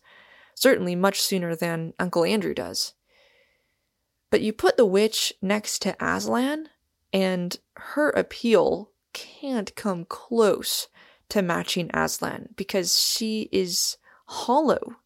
Certainly 0.56 0.96
much 0.96 1.22
sooner 1.22 1.56
than 1.56 1.94
Uncle 2.00 2.26
Andrew 2.26 2.54
does. 2.54 2.94
But 4.30 4.42
you 4.42 4.54
put 4.54 4.78
the 4.78 4.86
witch 4.86 5.34
next 5.42 5.82
to 5.84 5.96
Aslan, 6.04 6.70
and 7.12 7.58
her 7.76 8.10
appeal 8.10 8.92
can't 9.14 9.76
come 9.76 10.06
close 10.06 10.88
to 11.30 11.42
matching 11.42 11.90
Aslan 11.94 12.50
because 12.56 13.00
she 13.00 13.50
is 13.52 13.98
hollow. 14.26 14.98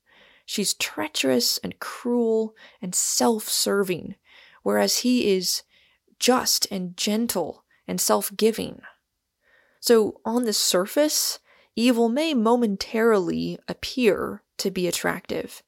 She's 0.45 0.73
treacherous 0.73 1.57
and 1.59 1.79
cruel 1.79 2.55
and 2.81 2.93
self 2.93 3.47
serving, 3.47 4.15
whereas 4.61 4.99
he 4.99 5.33
is 5.33 5.63
just 6.19 6.67
and 6.71 6.97
gentle 6.97 7.63
and 7.87 7.99
self 7.99 8.35
giving. 8.35 8.81
So, 9.85 10.21
on 10.23 10.45
the 10.45 10.53
surface, 10.53 11.39
evil 11.75 12.07
may 12.07 12.33
momentarily 12.33 13.59
appear 13.67 14.41
to 14.59 14.71
be 14.71 14.87
attractive, 14.87 15.61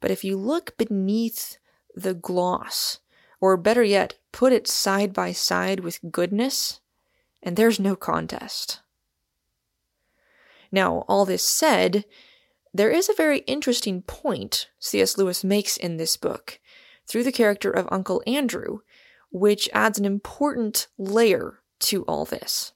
but 0.00 0.10
if 0.10 0.24
you 0.24 0.36
look 0.36 0.76
beneath 0.76 1.58
the 1.94 2.14
gloss, 2.14 2.98
or 3.40 3.56
better 3.56 3.84
yet, 3.84 4.18
put 4.32 4.52
it 4.52 4.66
side 4.66 5.12
by 5.12 5.30
side 5.30 5.84
with 5.84 6.00
goodness, 6.10 6.80
and 7.44 7.54
there's 7.54 7.78
no 7.78 7.94
contest. 7.94 8.80
Now, 10.72 11.04
all 11.06 11.24
this 11.24 11.44
said, 11.44 12.06
there 12.72 12.90
is 12.90 13.08
a 13.08 13.14
very 13.14 13.38
interesting 13.46 14.02
point 14.02 14.68
C.S. 14.80 15.16
Lewis 15.16 15.44
makes 15.44 15.76
in 15.76 15.96
this 15.96 16.16
book 16.16 16.58
through 17.06 17.22
the 17.22 17.30
character 17.30 17.70
of 17.70 17.86
Uncle 17.92 18.20
Andrew, 18.26 18.80
which 19.30 19.70
adds 19.72 19.96
an 19.96 20.04
important 20.04 20.88
layer 20.98 21.60
to 21.78 22.02
all 22.06 22.24
this. 22.24 22.73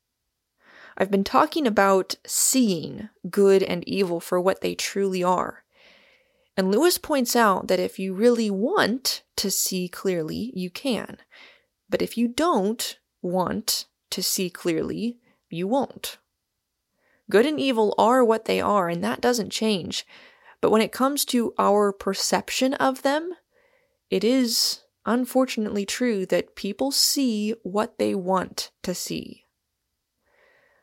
I've 1.01 1.13
been 1.13 1.23
talking 1.23 1.65
about 1.65 2.17
seeing 2.27 3.09
good 3.31 3.63
and 3.63 3.87
evil 3.89 4.19
for 4.19 4.41
what 4.41 4.63
they 4.63 4.75
truly 4.75 5.23
are. 5.23 5.63
And 6.57 6.73
Lewis 6.73 6.99
points 6.99 7.37
out 7.37 7.69
that 7.69 7.79
if 7.79 8.01
you 8.01 8.13
really 8.13 8.51
want 8.51 9.23
to 9.37 9.49
see 9.49 9.89
clearly, 9.89 10.53
you 10.57 10.71
can. 10.71 11.19
But 11.89 12.03
if 12.03 12.19
you 12.19 12.27
don't 12.27 12.99
want 13.23 13.87
to 14.11 14.25
see 14.25 14.51
clearly, 14.51 15.19
you 15.49 15.69
won't. 15.69 16.19
Good 17.31 17.47
and 17.47 17.61
evil 17.61 17.95
are 17.97 18.25
what 18.25 18.47
they 18.47 18.61
are, 18.61 18.89
and 18.89 19.05
that 19.05 19.21
doesn't 19.21 19.51
change. 19.51 20.05
But 20.61 20.73
when 20.73 20.83
it 20.83 20.91
comes 20.91 21.25
to 21.27 21.55
our 21.59 21.93
perception 21.93 22.75
of 22.75 23.03
them, 23.03 23.35
it 24.11 24.25
is 24.25 24.81
unfortunately 25.07 25.87
true 25.87 26.27
that 26.27 26.57
people 26.57 26.91
see 26.91 27.55
what 27.63 27.99
they 27.99 28.17
want 28.17 28.73
to 28.83 28.97
see. 28.97 29.45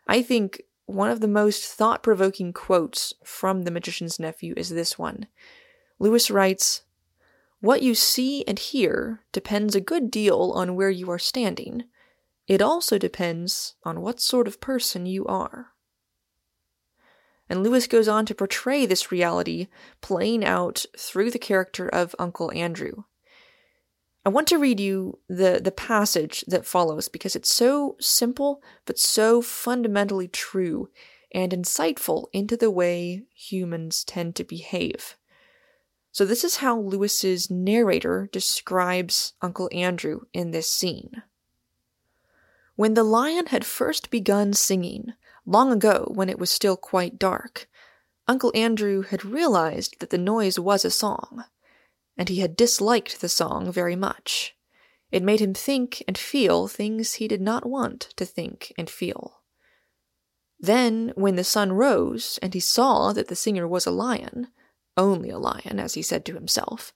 I 0.08 0.22
think 0.22 0.62
one 0.86 1.10
of 1.10 1.20
the 1.20 1.28
most 1.28 1.66
thought 1.66 2.04
provoking 2.04 2.54
quotes 2.54 3.14
from 3.24 3.64
The 3.64 3.72
Magician's 3.72 4.20
Nephew 4.20 4.54
is 4.56 4.70
this 4.70 5.00
one. 5.00 5.28
Lewis 6.00 6.30
writes, 6.30 6.84
What 7.60 7.82
you 7.82 7.96
see 7.96 8.44
and 8.46 8.60
hear 8.60 9.22
depends 9.32 9.76
a 9.76 9.82
good 9.82 10.12
deal 10.12 10.52
on 10.56 10.76
where 10.76 10.90
you 10.90 11.10
are 11.10 11.20
standing. 11.20 11.86
It 12.48 12.62
also 12.62 12.98
depends 12.98 13.76
on 13.84 14.02
what 14.02 14.20
sort 14.20 14.48
of 14.48 14.62
person 14.62 15.06
you 15.08 15.26
are. 15.26 15.72
And 17.50 17.64
Lewis 17.64 17.88
goes 17.88 18.08
on 18.08 18.26
to 18.28 18.36
portray 18.36 18.86
this 18.86 19.12
reality 19.12 19.68
playing 20.02 20.44
out 20.44 20.86
through 20.98 21.32
the 21.32 21.40
character 21.40 21.88
of 21.88 22.16
Uncle 22.18 22.52
Andrew. 22.52 23.04
I 24.26 24.30
want 24.30 24.48
to 24.48 24.58
read 24.58 24.80
you 24.80 25.20
the, 25.28 25.62
the 25.64 25.72
passage 25.72 26.44
that 26.48 26.66
follows 26.66 27.08
because 27.08 27.36
it's 27.36 27.54
so 27.54 27.96
simple 28.00 28.62
but 28.86 28.98
so 28.98 29.42
fundamentally 29.42 30.28
true 30.28 30.90
and 31.32 31.52
insightful 31.52 32.28
into 32.34 32.58
the 32.58 32.72
way 32.72 33.24
humans 33.36 34.04
tend 34.04 34.36
to 34.36 34.44
behave. 34.44 35.16
So, 36.12 36.24
this 36.24 36.46
is 36.46 36.58
how 36.58 36.80
Lewis's 36.80 37.52
narrator 37.52 38.30
describes 38.32 39.34
Uncle 39.42 39.70
Andrew 39.74 40.22
in 40.34 40.52
this 40.52 40.70
scene. 40.70 41.24
When 42.78 42.94
the 42.94 43.04
lion 43.04 43.48
had 43.48 43.66
first 43.66 44.10
begun 44.10 44.54
singing, 44.54 45.14
Long 45.46 45.72
ago, 45.72 46.12
when 46.14 46.28
it 46.28 46.40
was 46.40 46.50
still 46.50 46.76
quite 46.76 47.20
dark, 47.20 47.68
Uncle 48.28 48.52
Andrew 48.56 49.04
had 49.04 49.24
realized 49.24 50.00
that 50.00 50.10
the 50.10 50.18
noise 50.18 50.58
was 50.58 50.84
a 50.84 50.90
song, 50.90 51.44
and 52.18 52.30
he 52.30 52.40
had 52.40 52.56
disliked 52.56 53.22
the 53.22 53.30
song 53.30 53.72
very 53.72 53.96
much. 53.96 54.56
It 55.12 55.24
made 55.24 55.40
him 55.40 55.54
think 55.54 56.04
and 56.08 56.18
feel 56.18 56.68
things 56.68 57.16
he 57.16 57.28
did 57.28 57.42
not 57.42 57.66
want 57.66 58.02
to 58.18 58.26
think 58.26 58.74
and 58.78 58.90
feel. 58.90 59.42
Then, 60.60 61.12
when 61.16 61.36
the 61.36 61.44
sun 61.44 61.74
rose 61.74 62.40
and 62.42 62.54
he 62.54 62.60
saw 62.60 63.14
that 63.14 63.28
the 63.28 63.36
singer 63.36 63.68
was 63.68 63.86
a 63.86 63.92
lion, 63.92 64.48
only 64.98 65.30
a 65.30 65.38
lion, 65.38 65.80
as 65.80 65.94
he 65.94 66.02
said 66.02 66.26
to 66.26 66.34
himself, 66.34 66.94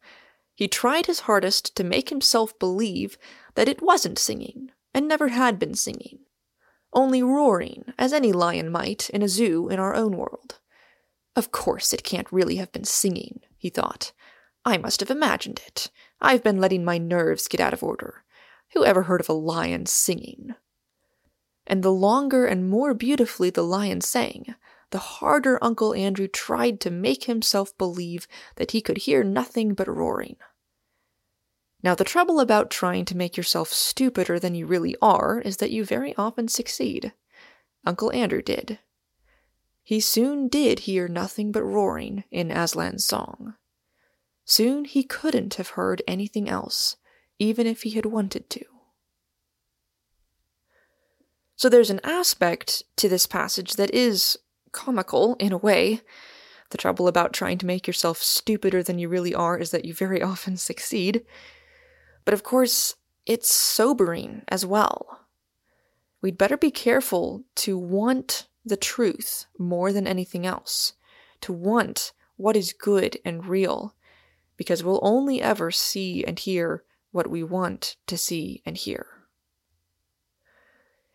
he 0.55 0.67
tried 0.67 1.05
his 1.05 1.21
hardest 1.21 1.75
to 1.75 1.83
make 1.83 2.09
himself 2.09 2.57
believe 2.59 3.17
that 3.55 3.69
it 3.69 3.81
wasn't 3.81 4.17
singing 4.17 4.71
and 4.93 5.07
never 5.07 5.29
had 5.29 5.59
been 5.59 5.75
singing 5.75 6.19
only 6.93 7.21
roaring, 7.21 7.93
as 7.97 8.13
any 8.13 8.31
lion 8.31 8.71
might 8.71 9.09
in 9.11 9.21
a 9.21 9.27
zoo 9.27 9.69
in 9.69 9.79
our 9.79 9.95
own 9.95 10.17
world. 10.17 10.59
Of 11.35 11.51
course 11.51 11.93
it 11.93 12.03
can't 12.03 12.31
really 12.31 12.55
have 12.55 12.71
been 12.71 12.83
singing, 12.83 13.41
he 13.57 13.69
thought. 13.69 14.11
I 14.65 14.77
must 14.77 14.99
have 14.99 15.09
imagined 15.09 15.61
it. 15.65 15.89
I've 16.21 16.43
been 16.43 16.59
letting 16.59 16.83
my 16.83 16.97
nerves 16.97 17.47
get 17.47 17.59
out 17.59 17.73
of 17.73 17.83
order. 17.83 18.23
Who 18.73 18.85
ever 18.85 19.03
heard 19.03 19.21
of 19.21 19.29
a 19.29 19.33
lion 19.33 19.85
singing? 19.85 20.55
And 21.65 21.83
the 21.83 21.91
longer 21.91 22.45
and 22.45 22.69
more 22.69 22.93
beautifully 22.93 23.49
the 23.49 23.63
lion 23.63 24.01
sang, 24.01 24.55
the 24.91 24.97
harder 24.97 25.63
Uncle 25.63 25.93
Andrew 25.93 26.27
tried 26.27 26.79
to 26.81 26.91
make 26.91 27.25
himself 27.25 27.77
believe 27.77 28.27
that 28.55 28.71
he 28.71 28.81
could 28.81 28.97
hear 28.99 29.23
nothing 29.23 29.73
but 29.73 29.87
roaring. 29.87 30.37
Now, 31.81 31.95
the 31.95 32.03
trouble 32.03 32.39
about 32.39 32.69
trying 32.69 33.05
to 33.05 33.17
make 33.17 33.37
yourself 33.37 33.71
stupider 33.71 34.39
than 34.39 34.55
you 34.55 34.65
really 34.65 34.95
are 35.01 35.39
is 35.39 35.57
that 35.57 35.71
you 35.71 35.85
very 35.85 36.13
often 36.17 36.47
succeed. 36.47 37.13
Uncle 37.85 38.11
Andrew 38.11 38.41
did. 38.41 38.79
He 39.83 39.99
soon 39.99 40.49
did 40.49 40.79
hear 40.79 41.07
nothing 41.07 41.51
but 41.51 41.63
roaring 41.63 42.25
in 42.31 42.51
Aslan's 42.51 43.05
song. 43.05 43.55
Soon 44.49 44.85
he 44.85 45.03
couldn't 45.03 45.53
have 45.53 45.69
heard 45.69 46.01
anything 46.07 46.49
else, 46.49 46.95
even 47.37 47.67
if 47.67 47.83
he 47.83 47.91
had 47.91 48.07
wanted 48.07 48.49
to. 48.49 48.65
So 51.55 51.69
there's 51.69 51.91
an 51.91 52.01
aspect 52.03 52.81
to 52.95 53.07
this 53.07 53.27
passage 53.27 53.73
that 53.73 53.93
is 53.93 54.39
comical 54.71 55.35
in 55.35 55.51
a 55.51 55.57
way. 55.57 56.01
The 56.71 56.79
trouble 56.79 57.07
about 57.07 57.31
trying 57.31 57.59
to 57.59 57.67
make 57.67 57.85
yourself 57.85 58.23
stupider 58.23 58.81
than 58.81 58.97
you 58.97 59.07
really 59.07 59.35
are 59.35 59.55
is 59.55 59.69
that 59.69 59.85
you 59.85 59.93
very 59.93 60.23
often 60.33 60.57
succeed. 60.57 61.23
But 62.25 62.33
of 62.33 62.41
course, 62.41 62.95
it's 63.27 63.53
sobering 63.53 64.41
as 64.47 64.65
well. 64.65 65.27
We'd 66.23 66.39
better 66.39 66.57
be 66.57 66.71
careful 66.71 67.43
to 67.57 67.77
want 67.77 68.47
the 68.65 68.77
truth 68.77 69.45
more 69.59 69.93
than 69.93 70.07
anything 70.07 70.47
else, 70.47 70.93
to 71.41 71.53
want 71.53 72.13
what 72.35 72.57
is 72.57 72.73
good 72.73 73.19
and 73.23 73.45
real, 73.45 73.93
because 74.59 74.83
we'll 74.83 74.99
only 75.01 75.41
ever 75.41 75.71
see 75.71 76.21
and 76.25 76.37
hear 76.37 76.83
what 77.11 77.29
we 77.29 77.41
want 77.41 77.95
to 78.05 78.17
see 78.17 78.61
and 78.65 78.75
hear. 78.75 79.07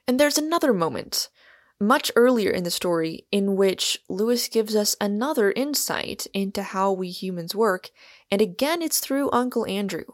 And 0.08 0.18
there's 0.18 0.38
another 0.38 0.72
moment, 0.72 1.28
much 1.78 2.10
earlier 2.16 2.50
in 2.50 2.64
the 2.64 2.70
story, 2.70 3.26
in 3.30 3.54
which 3.54 3.98
Lewis 4.08 4.48
gives 4.48 4.74
us 4.74 4.96
another 4.98 5.52
insight 5.52 6.26
into 6.32 6.62
how 6.62 6.90
we 6.90 7.10
humans 7.10 7.54
work, 7.54 7.90
and 8.30 8.40
again 8.40 8.80
it's 8.80 8.98
through 8.98 9.30
Uncle 9.30 9.66
Andrew. 9.66 10.04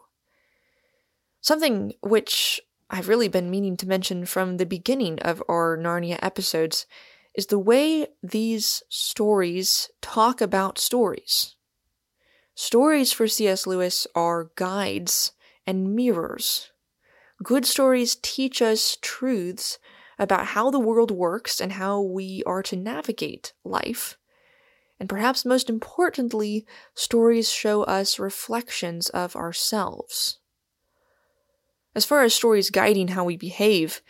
Something 1.39 1.93
which 2.01 2.59
I've 2.89 3.07
really 3.07 3.29
been 3.29 3.49
meaning 3.49 3.77
to 3.77 3.87
mention 3.87 4.25
from 4.25 4.57
the 4.57 4.65
beginning 4.65 5.19
of 5.19 5.41
our 5.47 5.77
Narnia 5.77 6.19
episodes 6.21 6.85
is 7.33 7.45
the 7.45 7.57
way 7.57 8.07
these 8.21 8.83
stories 8.89 9.89
talk 10.01 10.41
about 10.41 10.77
stories. 10.77 11.55
Stories 12.55 13.11
for 13.11 13.27
C.S. 13.27 13.65
Lewis 13.65 14.05
are 14.13 14.51
guides 14.55 15.31
and 15.65 15.95
mirrors. 15.95 16.71
Good 17.43 17.65
stories 17.65 18.17
teach 18.21 18.61
us 18.61 18.97
truths 19.01 19.79
about 20.19 20.47
how 20.47 20.69
the 20.69 20.79
world 20.79 21.11
works 21.11 21.59
and 21.59 21.73
how 21.73 22.01
we 22.01 22.43
are 22.45 22.61
to 22.63 22.75
navigate 22.75 23.53
life. 23.63 24.17
And 24.99 25.09
perhaps 25.09 25.45
most 25.45 25.69
importantly, 25.69 26.65
stories 26.93 27.49
show 27.51 27.83
us 27.83 28.19
reflections 28.19 29.09
of 29.09 29.35
ourselves. 29.35 30.37
As 31.95 32.05
far 32.05 32.21
as 32.21 32.35
stories 32.35 32.69
guiding 32.69 33.09
how 33.09 33.23
we 33.23 33.35
behave, 33.35 34.01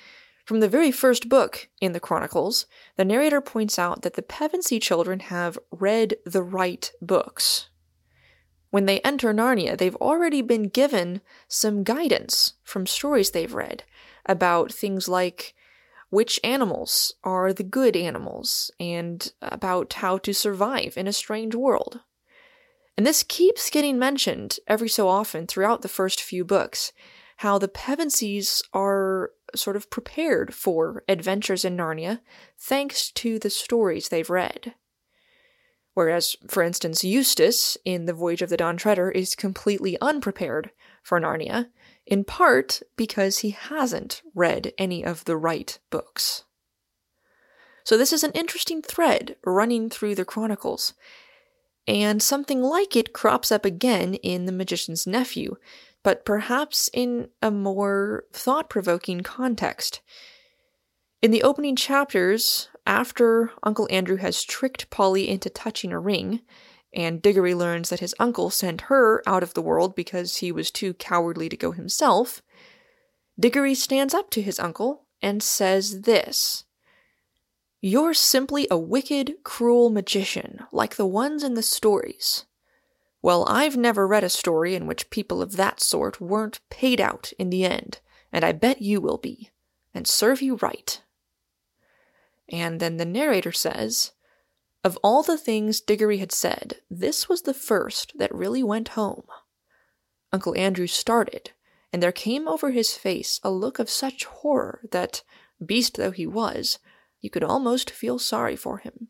from 0.46 0.60
the 0.60 0.68
very 0.68 0.92
first 0.92 1.30
book 1.30 1.70
in 1.80 1.94
the 1.94 2.00
Chronicles, 2.00 2.66
the 2.98 3.06
narrator 3.06 3.40
points 3.40 3.80
out 3.80 4.02
that 4.02 4.16
the 4.16 4.22
Pevensie 4.22 4.82
children 4.82 5.22
have 5.22 5.58
read 5.72 6.18
the 6.26 6.44
right 6.44 6.92
books. 7.02 7.70
When 8.72 8.86
they 8.86 9.02
enter 9.02 9.34
Narnia, 9.34 9.78
they've 9.78 9.96
already 9.98 10.42
been 10.42 10.64
given 10.64 11.22
some 11.48 11.84
guidance 11.84 12.54
from 12.64 12.88
stories 12.88 13.32
they've 13.32 13.54
read 13.54 13.84
about 14.26 14.74
things 14.74 15.08
like 15.08 15.54
which 16.10 16.40
animals 16.44 17.14
are 17.24 17.54
the 17.54 17.64
good 17.64 17.96
animals 17.96 18.72
and 18.80 19.32
about 19.42 19.94
how 19.94 20.18
to 20.20 20.34
survive 20.34 20.98
in 20.98 21.08
a 21.08 21.14
strange 21.14 21.54
world. 21.54 22.02
And 22.98 23.06
this 23.06 23.24
keeps 23.24 23.70
getting 23.70 23.98
mentioned 23.98 24.58
every 24.68 24.90
so 24.90 25.08
often 25.08 25.48
throughout 25.48 25.82
the 25.82 25.88
first 25.88 26.22
few 26.22 26.44
books 26.44 26.92
how 27.38 27.58
the 27.58 27.68
Pevensies 27.68 28.62
are 28.74 29.32
sort 29.56 29.76
of 29.76 29.90
prepared 29.90 30.54
for 30.54 31.04
adventures 31.08 31.66
in 31.66 31.76
Narnia 31.76 32.20
thanks 32.60 33.12
to 33.14 33.40
the 33.40 33.50
stories 33.50 34.10
they've 34.10 34.30
read. 34.30 34.76
Whereas, 36.02 36.36
for 36.48 36.64
instance, 36.64 37.04
Eustace 37.04 37.78
in 37.86 38.08
The 38.08 38.14
Voyage 38.14 38.42
of 38.42 38.50
the 38.50 38.58
Dawn 38.58 38.76
Treader 38.76 39.12
is 39.12 39.36
completely 39.36 40.00
unprepared 40.02 40.72
for 41.04 41.20
Narnia, 41.20 41.68
in 42.08 42.24
part 42.24 42.82
because 42.98 43.38
he 43.38 43.52
hasn't 43.52 44.24
read 44.34 44.74
any 44.80 45.06
of 45.06 45.26
the 45.26 45.38
right 45.38 45.78
books. 45.92 46.44
So, 47.84 48.00
this 48.00 48.12
is 48.12 48.24
an 48.24 48.32
interesting 48.32 48.82
thread 48.82 49.36
running 49.46 49.92
through 49.92 50.16
the 50.16 50.26
Chronicles, 50.26 50.96
and 51.88 52.20
something 52.20 52.64
like 52.64 52.96
it 52.96 53.14
crops 53.14 53.52
up 53.52 53.64
again 53.64 54.16
in 54.16 54.48
The 54.48 54.52
Magician's 54.52 55.06
Nephew, 55.06 55.58
but 56.02 56.26
perhaps 56.26 56.90
in 56.94 57.30
a 57.44 57.52
more 57.52 58.24
thought 58.34 58.72
provoking 58.72 59.22
context. 59.22 60.02
In 61.22 61.30
the 61.30 61.44
opening 61.44 61.76
chapters, 61.76 62.70
after 62.86 63.52
Uncle 63.64 63.88
Andrew 63.92 64.18
has 64.18 64.44
tricked 64.44 64.90
Polly 64.90 65.30
into 65.30 65.50
touching 65.50 65.92
a 65.92 66.00
ring, 66.00 66.42
and 66.94 67.22
Digory 67.22 67.56
learns 67.56 67.90
that 67.90 68.00
his 68.00 68.16
uncle 68.20 68.50
sent 68.50 68.82
her 68.82 69.24
out 69.26 69.44
of 69.44 69.54
the 69.54 69.62
world 69.62 69.96
because 69.96 70.38
he 70.38 70.52
was 70.52 70.72
too 70.72 70.94
cowardly 70.96 71.48
to 71.50 71.58
go 71.58 71.72
himself, 71.72 72.42
Digory 73.40 73.76
stands 73.76 74.14
up 74.14 74.30
to 74.32 74.42
his 74.42 74.60
uncle 74.60 75.06
and 75.22 75.42
says 75.42 76.02
this 76.02 76.66
You're 77.82 78.14
simply 78.14 78.68
a 78.70 78.78
wicked, 78.78 79.36
cruel 79.44 79.90
magician, 79.90 80.60
like 80.72 80.96
the 80.96 81.06
ones 81.06 81.44
in 81.44 81.54
the 81.54 81.64
stories. 81.64 82.46
Well, 83.22 83.46
I've 83.48 83.78
never 83.78 84.08
read 84.08 84.24
a 84.24 84.30
story 84.30 84.76
in 84.76 84.88
which 84.88 85.12
people 85.12 85.42
of 85.42 85.56
that 85.56 85.80
sort 85.80 86.20
weren't 86.20 86.60
paid 86.70 87.00
out 87.00 87.32
in 87.38 87.52
the 87.52 87.64
end, 87.64 88.00
and 88.34 88.44
I 88.44 88.52
bet 88.52 88.82
you 88.82 89.00
will 89.00 89.20
be. 89.20 89.52
And 89.94 90.08
serve 90.08 90.42
you 90.42 90.56
right. 90.56 91.02
And 92.52 92.80
then 92.80 92.98
the 92.98 93.06
narrator 93.06 93.54
says, 93.54 94.12
Of 94.84 94.98
all 95.02 95.24
the 95.24 95.38
things 95.38 95.80
Digory 95.80 96.18
had 96.18 96.32
said, 96.32 96.82
this 96.90 97.30
was 97.30 97.44
the 97.44 97.54
first 97.54 98.18
that 98.18 98.34
really 98.36 98.62
went 98.62 98.90
home. 98.90 99.24
Uncle 100.34 100.56
Andrew 100.56 100.88
started, 100.88 101.52
and 101.94 102.04
there 102.04 102.12
came 102.12 102.48
over 102.48 102.72
his 102.72 102.94
face 102.94 103.40
a 103.44 103.50
look 103.50 103.80
of 103.80 103.90
such 103.90 104.26
horror 104.26 104.82
that, 104.92 105.24
beast 105.66 105.98
though 105.98 106.12
he 106.12 106.28
was, 106.28 106.80
you 107.22 107.30
could 107.30 107.44
almost 107.44 107.90
feel 107.90 108.20
sorry 108.20 108.56
for 108.56 108.80
him. 108.80 109.08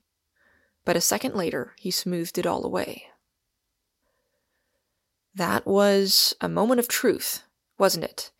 But 0.86 0.95
a 0.95 1.01
second 1.01 1.36
later, 1.36 1.73
he 1.77 1.91
smoothed 1.91 2.38
it 2.38 2.45
all 2.45 2.65
away. 2.65 3.06
That 5.34 5.65
was 5.65 6.36
a 6.41 6.49
moment 6.49 6.80
of 6.80 6.88
truth, 6.88 7.43
wasn't 7.77 8.04
it? 8.04 8.32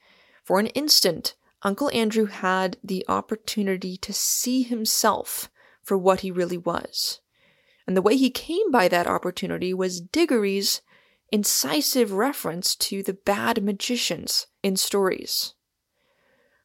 For 0.44 0.60
an 0.60 0.68
instant, 0.68 1.36
Uncle 1.64 1.92
Andrew 1.94 2.26
had 2.26 2.78
the 2.84 3.06
opportunity 3.08 3.98
to 3.98 4.14
see 4.14 4.64
himself 4.64 5.50
for 5.84 5.98
what 5.98 6.22
he 6.22 6.32
really 6.32 6.58
was. 6.58 7.22
And 7.86 7.96
the 7.96 8.02
way 8.02 8.16
he 8.16 8.30
came 8.30 8.72
by 8.72 8.88
that 8.88 9.08
opportunity 9.08 9.74
was 9.74 10.02
Digory's 10.02 10.82
incisive 11.32 12.12
reference 12.12 12.76
to 12.76 13.04
the 13.04 13.14
bad 13.14 13.64
magicians 13.64 14.48
in 14.64 14.76
stories. 14.76 15.54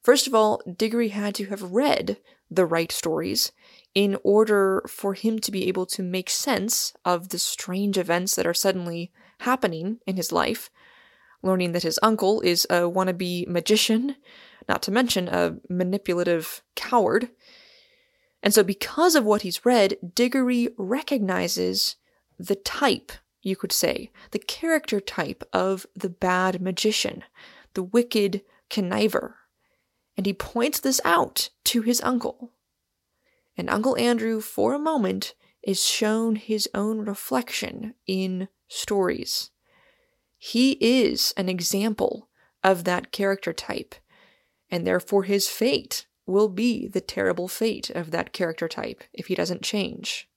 First 0.02 0.26
of 0.26 0.34
all, 0.34 0.62
Digory 0.66 1.08
had 1.08 1.34
to 1.36 1.46
have 1.46 1.72
read 1.72 2.18
the 2.50 2.66
right 2.66 2.92
stories 2.92 3.52
in 3.94 4.16
order 4.22 4.84
for 4.88 5.14
him 5.14 5.38
to 5.40 5.50
be 5.50 5.66
able 5.68 5.86
to 5.86 6.02
make 6.02 6.30
sense 6.30 6.92
of 7.04 7.30
the 7.30 7.38
strange 7.38 7.98
events 7.98 8.36
that 8.36 8.46
are 8.46 8.54
suddenly 8.54 9.10
happening 9.40 9.98
in 10.06 10.16
his 10.16 10.30
life, 10.32 10.70
learning 11.42 11.72
that 11.72 11.82
his 11.82 11.98
uncle 12.02 12.40
is 12.40 12.66
a 12.70 12.82
wannabe 12.88 13.48
magician, 13.48 14.16
not 14.68 14.82
to 14.82 14.90
mention 14.90 15.28
a 15.28 15.56
manipulative 15.68 16.62
coward. 16.74 17.30
And 18.42 18.52
so, 18.52 18.62
because 18.62 19.14
of 19.14 19.24
what 19.24 19.42
he's 19.42 19.64
read, 19.64 19.96
Digory 20.14 20.68
recognizes 20.76 21.96
the 22.38 22.56
type, 22.56 23.12
you 23.42 23.56
could 23.56 23.72
say, 23.72 24.10
the 24.30 24.38
character 24.38 25.00
type 25.00 25.42
of 25.52 25.86
the 25.94 26.10
bad 26.10 26.60
magician, 26.60 27.24
the 27.74 27.82
wicked 27.82 28.42
conniver. 28.70 29.34
And 30.16 30.26
he 30.26 30.32
points 30.32 30.80
this 30.80 31.00
out 31.04 31.50
to 31.64 31.82
his 31.82 32.00
uncle. 32.02 32.52
And 33.56 33.70
Uncle 33.70 33.96
Andrew, 33.96 34.40
for 34.40 34.74
a 34.74 34.78
moment, 34.78 35.34
is 35.62 35.84
shown 35.84 36.36
his 36.36 36.68
own 36.74 37.00
reflection 37.00 37.94
in 38.06 38.48
stories. 38.68 39.50
He 40.38 40.72
is 40.80 41.32
an 41.36 41.48
example 41.48 42.28
of 42.62 42.84
that 42.84 43.12
character 43.12 43.52
type, 43.52 43.94
and 44.70 44.86
therefore 44.86 45.24
his 45.24 45.48
fate 45.48 46.06
will 46.26 46.48
be 46.48 46.88
the 46.88 47.00
terrible 47.00 47.48
fate 47.48 47.90
of 47.90 48.10
that 48.10 48.32
character 48.32 48.68
type 48.68 49.04
if 49.12 49.26
he 49.26 49.34
doesn't 49.34 49.62
change. 49.62 50.28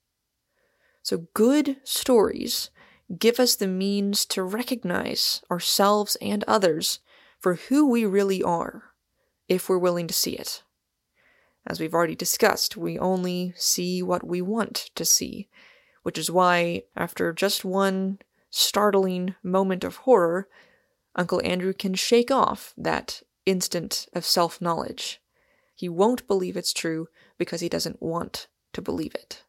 So, 1.02 1.28
good 1.34 1.78
stories 1.84 2.70
give 3.18 3.40
us 3.40 3.56
the 3.56 3.68
means 3.68 4.26
to 4.28 4.44
recognize 4.44 5.42
ourselves 5.50 6.16
and 6.22 6.44
others 6.44 7.00
for 7.40 7.56
who 7.56 7.90
we 7.90 8.06
really 8.06 8.44
are, 8.44 8.84
if 9.48 9.68
we're 9.68 9.80
willing 9.80 10.08
to 10.08 10.14
see 10.14 10.34
it. 10.34 10.62
As 11.66 11.80
we've 11.80 11.94
already 11.94 12.16
discussed, 12.16 12.78
we 12.78 13.00
only 13.00 13.54
see 13.56 14.04
what 14.04 14.26
we 14.26 14.42
want 14.42 14.92
to 14.96 15.06
see, 15.06 15.50
which 16.04 16.18
is 16.18 16.30
why, 16.30 16.84
after 16.96 17.34
just 17.34 17.66
one 17.66 18.20
startling 18.50 19.36
moment 19.44 19.84
of 19.84 19.98
horror, 19.98 20.48
Uncle 21.16 21.42
Andrew 21.44 21.74
can 21.74 21.94
shake 21.96 22.32
off 22.32 22.74
that 22.78 23.24
instant 23.50 24.08
of 24.14 24.26
self 24.26 24.62
knowledge. 24.62 25.22
He 25.76 25.90
won't 25.90 26.28
believe 26.28 26.58
it's 26.58 26.74
true 26.74 27.08
because 27.38 27.62
he 27.62 27.70
doesn't 27.70 28.02
want 28.02 28.48
to 28.74 28.82
believe 28.82 29.16
it. 29.16 29.44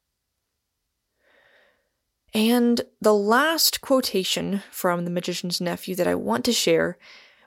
And 2.33 2.83
the 3.01 3.15
last 3.15 3.81
quotation 3.81 4.63
from 4.71 5.05
The 5.05 5.11
Magician's 5.11 5.61
Nephew 5.61 5.97
that 5.97 6.07
I 6.07 6.15
want 6.15 6.45
to 6.45 6.53
share, 6.53 6.97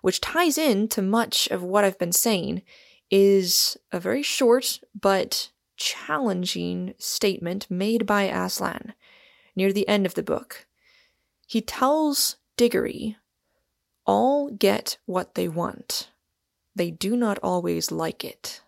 which 0.01 0.19
ties 0.19 0.57
in 0.57 0.89
to 0.89 1.01
much 1.01 1.47
of 1.47 1.63
what 1.63 1.85
I've 1.85 1.97
been 1.97 2.11
saying, 2.11 2.63
is 3.09 3.77
a 3.91 3.99
very 3.99 4.23
short 4.23 4.81
but 4.99 5.51
challenging 5.77 6.93
statement 6.97 7.69
made 7.69 8.05
by 8.05 8.23
Aslan 8.23 8.93
near 9.55 9.71
the 9.71 9.87
end 9.87 10.05
of 10.05 10.15
the 10.15 10.23
book. 10.23 10.65
He 11.47 11.61
tells 11.61 12.37
Digory, 12.57 13.17
All 14.05 14.49
get 14.49 14.97
what 15.05 15.35
they 15.35 15.47
want. 15.47 16.09
They 16.75 16.91
do 16.91 17.15
not 17.15 17.39
always 17.43 17.91
like 17.91 18.23
it. 18.23 18.61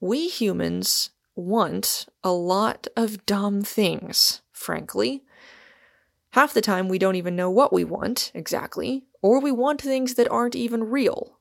We 0.00 0.28
humans 0.28 1.10
want 1.34 2.06
a 2.22 2.32
lot 2.32 2.86
of 2.96 3.26
dumb 3.26 3.62
things, 3.62 4.42
frankly. 4.52 5.22
Half 6.30 6.54
the 6.54 6.60
time, 6.60 6.88
we 6.88 6.98
don't 6.98 7.16
even 7.16 7.36
know 7.36 7.50
what 7.50 7.72
we 7.72 7.84
want 7.84 8.30
exactly, 8.34 9.04
or 9.22 9.40
we 9.40 9.52
want 9.52 9.80
things 9.80 10.14
that 10.14 10.30
aren't 10.30 10.56
even 10.56 10.84
real. 10.84 11.38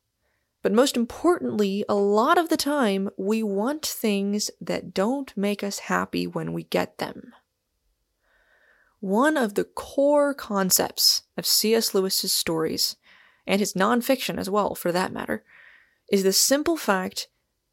But 0.63 0.71
most 0.73 0.97
importantly, 0.97 1.85
a 1.87 1.95
lot 1.95 2.37
of 2.37 2.49
the 2.49 2.57
time, 2.57 3.09
we 3.17 3.43
want 3.43 3.85
things 3.85 4.49
that 4.59 4.93
don't 4.93 5.35
make 5.37 5.63
us 5.63 5.79
happy 5.79 6.25
when 6.25 6.51
we 6.51 6.63
get 6.63 6.97
them. 6.97 7.33
One 8.99 9.37
of 9.37 9.53
the 9.53 9.63
core 9.63 10.33
concepts 10.33 11.23
of 11.37 11.45
C.S. 11.45 11.93
Lewis's 11.93 12.33
stories, 12.33 12.95
and 13.47 13.59
his 13.59 13.73
nonfiction 13.73 14.37
as 14.37 14.49
well, 14.49 14.75
for 14.75 14.91
that 14.91 15.13
matter, 15.13 15.43
is 16.11 16.23
the 16.23 16.33
simple 16.33 16.77
fact 16.77 17.27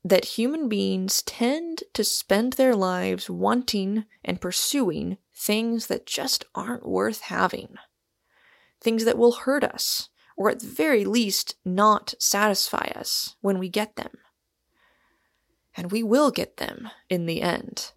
that 0.04 0.37
human 0.37 0.68
beings 0.68 1.22
tend 1.22 1.82
to 1.94 2.04
spend 2.04 2.54
their 2.54 2.74
lives 2.74 3.28
wanting 3.28 4.04
and 4.24 4.40
pursuing 4.40 5.16
things 5.34 5.87
that 5.87 6.06
just 6.06 6.44
aren't 6.54 6.87
worth 6.87 7.22
having. 7.22 7.76
Things 8.80 9.04
that 9.04 9.18
will 9.18 9.32
hurt 9.32 9.64
us, 9.64 10.10
or 10.37 10.50
at 10.50 10.60
the 10.60 10.66
very 10.66 11.04
least, 11.04 11.56
not 11.64 12.14
satisfy 12.18 12.90
us 12.94 13.37
when 13.40 13.58
we 13.58 13.68
get 13.68 13.96
them. 13.96 14.18
And 15.76 15.90
we 15.90 16.02
will 16.02 16.30
get 16.30 16.58
them 16.58 16.90
in 17.08 17.26
the 17.26 17.40
end. 17.40 17.92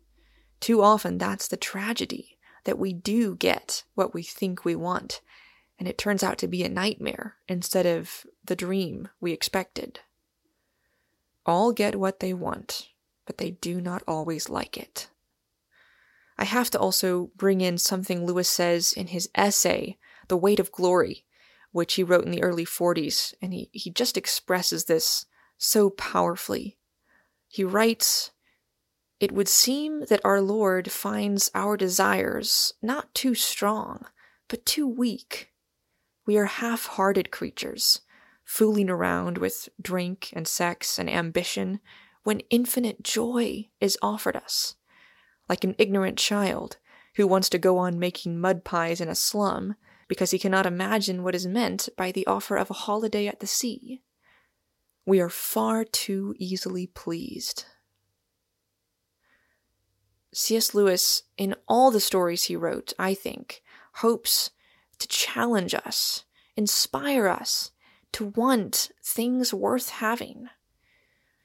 Too 0.59 0.81
often, 0.81 1.17
that's 1.17 1.47
the 1.47 1.57
tragedy 1.57 2.37
that 2.63 2.79
we 2.79 2.93
do 2.93 3.35
get 3.35 3.83
what 3.95 4.13
we 4.13 4.23
think 4.23 4.63
we 4.63 4.75
want, 4.75 5.21
and 5.79 5.87
it 5.87 5.97
turns 5.97 6.23
out 6.23 6.37
to 6.39 6.47
be 6.47 6.63
a 6.63 6.69
nightmare 6.69 7.35
instead 7.47 7.85
of 7.85 8.25
the 8.43 8.55
dream 8.55 9.09
we 9.19 9.31
expected. 9.31 9.99
All 11.45 11.71
get 11.71 11.95
what 11.95 12.19
they 12.19 12.33
want, 12.33 12.89
but 13.25 13.37
they 13.37 13.51
do 13.51 13.79
not 13.79 14.03
always 14.07 14.49
like 14.49 14.77
it. 14.77 15.09
I 16.37 16.45
have 16.45 16.69
to 16.71 16.79
also 16.79 17.31
bring 17.35 17.61
in 17.61 17.77
something 17.77 18.25
Lewis 18.25 18.49
says 18.49 18.93
in 18.93 19.07
his 19.07 19.29
essay, 19.33 19.97
The 20.27 20.37
Weight 20.37 20.59
of 20.59 20.71
Glory, 20.71 21.25
which 21.71 21.95
he 21.95 22.03
wrote 22.03 22.25
in 22.25 22.31
the 22.31 22.43
early 22.43 22.65
40s, 22.65 23.33
and 23.41 23.53
he, 23.53 23.69
he 23.71 23.89
just 23.89 24.17
expresses 24.17 24.85
this 24.85 25.25
so 25.57 25.89
powerfully. 25.89 26.77
He 27.47 27.63
writes, 27.63 28.31
it 29.19 29.31
would 29.31 29.47
seem 29.47 30.05
that 30.05 30.21
our 30.23 30.41
Lord 30.41 30.91
finds 30.91 31.49
our 31.55 31.75
desires 31.75 32.73
not 32.81 33.13
too 33.15 33.33
strong, 33.33 34.05
but 34.47 34.65
too 34.65 34.87
weak. 34.87 35.51
We 36.27 36.37
are 36.37 36.45
half 36.45 36.87
hearted 36.87 37.31
creatures, 37.31 38.01
fooling 38.43 38.89
around 38.89 39.37
with 39.37 39.69
drink 39.81 40.29
and 40.33 40.45
sex 40.45 40.99
and 40.99 41.09
ambition 41.09 41.79
when 42.23 42.41
infinite 42.49 43.01
joy 43.01 43.69
is 43.79 43.97
offered 44.01 44.35
us. 44.35 44.75
Like 45.47 45.63
an 45.63 45.73
ignorant 45.77 46.17
child 46.17 46.77
who 47.15 47.25
wants 47.25 47.47
to 47.49 47.57
go 47.57 47.77
on 47.77 47.97
making 47.97 48.41
mud 48.41 48.65
pies 48.65 48.99
in 48.99 49.07
a 49.07 49.15
slum 49.15 49.75
because 50.09 50.31
he 50.31 50.37
cannot 50.37 50.65
imagine 50.65 51.23
what 51.23 51.33
is 51.33 51.47
meant 51.47 51.87
by 51.95 52.11
the 52.11 52.27
offer 52.27 52.57
of 52.57 52.69
a 52.69 52.73
holiday 52.73 53.27
at 53.27 53.39
the 53.39 53.47
sea. 53.47 54.01
We 55.05 55.21
are 55.21 55.29
far 55.29 55.85
too 55.85 56.35
easily 56.37 56.87
pleased. 56.87 57.63
C.S. 60.33 60.75
Lewis, 60.75 61.23
in 61.37 61.55
all 61.69 61.89
the 61.89 62.01
stories 62.01 62.43
he 62.43 62.57
wrote, 62.57 62.91
I 62.99 63.13
think, 63.13 63.63
hopes 63.93 64.51
to 64.99 65.07
challenge 65.07 65.73
us 65.73 66.25
inspire 66.57 67.27
us 67.27 67.71
to 68.12 68.33
want 68.36 68.91
things 69.03 69.53
worth 69.53 69.89
having, 69.89 70.47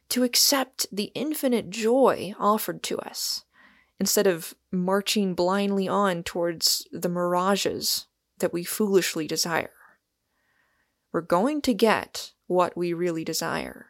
to 0.09 0.25
accept 0.25 0.87
the 0.91 1.13
infinite 1.15 1.71
joy 1.71 2.35
offered 2.39 2.83
to 2.83 2.99
us, 2.99 3.45
instead 4.01 4.27
of 4.27 4.55
marching 4.73 5.35
blindly 5.35 5.87
on 5.87 6.23
towards 6.23 6.89
the 6.91 7.09
mirages 7.09 8.07
that 8.39 8.53
we 8.53 8.65
foolishly 8.65 9.29
desire. 9.29 9.71
We're 11.13 11.21
going 11.21 11.61
to 11.63 11.75
get 11.75 12.33
what 12.47 12.77
we 12.77 12.93
really 12.95 13.23
desire. 13.23 13.87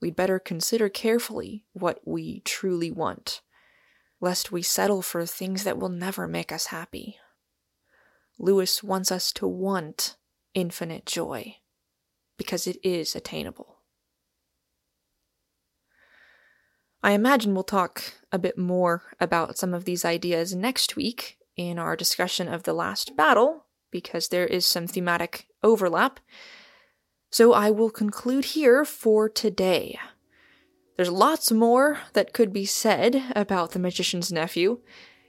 We'd 0.00 0.16
better 0.16 0.38
consider 0.38 0.88
carefully 0.88 1.64
what 1.72 2.00
we 2.06 2.40
truly 2.40 2.90
want, 2.90 3.42
lest 4.20 4.50
we 4.50 4.62
settle 4.62 5.02
for 5.02 5.26
things 5.26 5.64
that 5.64 5.78
will 5.78 5.90
never 5.90 6.26
make 6.26 6.50
us 6.50 6.66
happy. 6.66 7.18
Lewis 8.38 8.82
wants 8.82 9.12
us 9.12 9.32
to 9.32 9.46
want 9.46 10.16
infinite 10.54 11.06
joy 11.06 11.56
because 12.36 12.66
it 12.66 12.76
is 12.82 13.14
attainable. 13.14 13.78
I 17.02 17.12
imagine 17.12 17.54
we'll 17.54 17.64
talk 17.64 18.14
a 18.32 18.38
bit 18.38 18.56
more 18.56 19.02
about 19.20 19.58
some 19.58 19.74
of 19.74 19.84
these 19.84 20.04
ideas 20.04 20.54
next 20.54 20.96
week 20.96 21.36
in 21.56 21.78
our 21.78 21.96
discussion 21.96 22.48
of 22.48 22.62
the 22.62 22.72
last 22.72 23.14
battle, 23.16 23.66
because 23.90 24.28
there 24.28 24.46
is 24.46 24.66
some 24.66 24.86
thematic 24.86 25.46
overlap. 25.62 26.18
So 27.30 27.52
I 27.52 27.70
will 27.70 27.90
conclude 27.90 28.46
here 28.46 28.84
for 28.84 29.28
today. 29.28 29.98
There's 30.96 31.10
lots 31.10 31.52
more 31.52 31.98
that 32.14 32.32
could 32.32 32.52
be 32.52 32.64
said 32.64 33.22
about 33.36 33.72
The 33.72 33.78
Magician's 33.78 34.32
Nephew, 34.32 34.80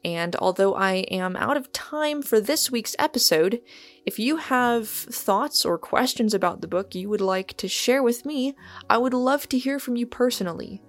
and 0.05 0.35
although 0.35 0.75
I 0.75 0.97
am 1.09 1.35
out 1.35 1.57
of 1.57 1.71
time 1.73 2.21
for 2.21 2.39
this 2.39 2.69
week's 2.69 2.95
episode, 2.99 3.59
if 4.05 4.19
you 4.19 4.37
have 4.37 4.87
thoughts 4.87 5.65
or 5.65 5.79
questions 5.79 6.31
about 6.31 6.61
the 6.61 6.67
book 6.67 6.93
you 6.93 7.09
would 7.09 7.21
like 7.21 7.57
to 7.57 7.67
share 7.67 8.03
with 8.03 8.23
me, 8.23 8.53
I 8.87 8.99
would 8.99 9.15
love 9.15 9.49
to 9.49 9.57
hear 9.57 9.79
from 9.79 9.95
you 9.95 10.05
personally. 10.05 10.83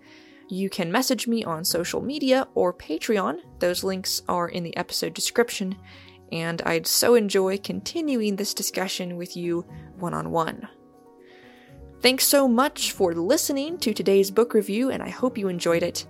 You 0.50 0.68
can 0.68 0.92
message 0.92 1.26
me 1.26 1.42
on 1.44 1.64
social 1.64 2.02
media 2.02 2.46
or 2.54 2.74
Patreon. 2.74 3.38
Those 3.58 3.82
links 3.82 4.20
are 4.28 4.50
in 4.50 4.64
the 4.64 4.76
episode 4.76 5.14
description, 5.14 5.78
and 6.30 6.60
I'd 6.66 6.86
so 6.86 7.14
enjoy 7.14 7.56
continuing 7.56 8.36
this 8.36 8.52
discussion 8.52 9.16
with 9.16 9.34
you 9.34 9.64
one 9.98 10.12
on 10.12 10.30
one. 10.30 10.68
Thanks 12.02 12.26
so 12.26 12.46
much 12.46 12.92
for 12.92 13.14
listening 13.14 13.78
to 13.78 13.94
today's 13.94 14.30
book 14.30 14.52
review, 14.52 14.90
and 14.90 15.02
I 15.02 15.08
hope 15.08 15.38
you 15.38 15.48
enjoyed 15.48 15.82
it. 15.82 16.06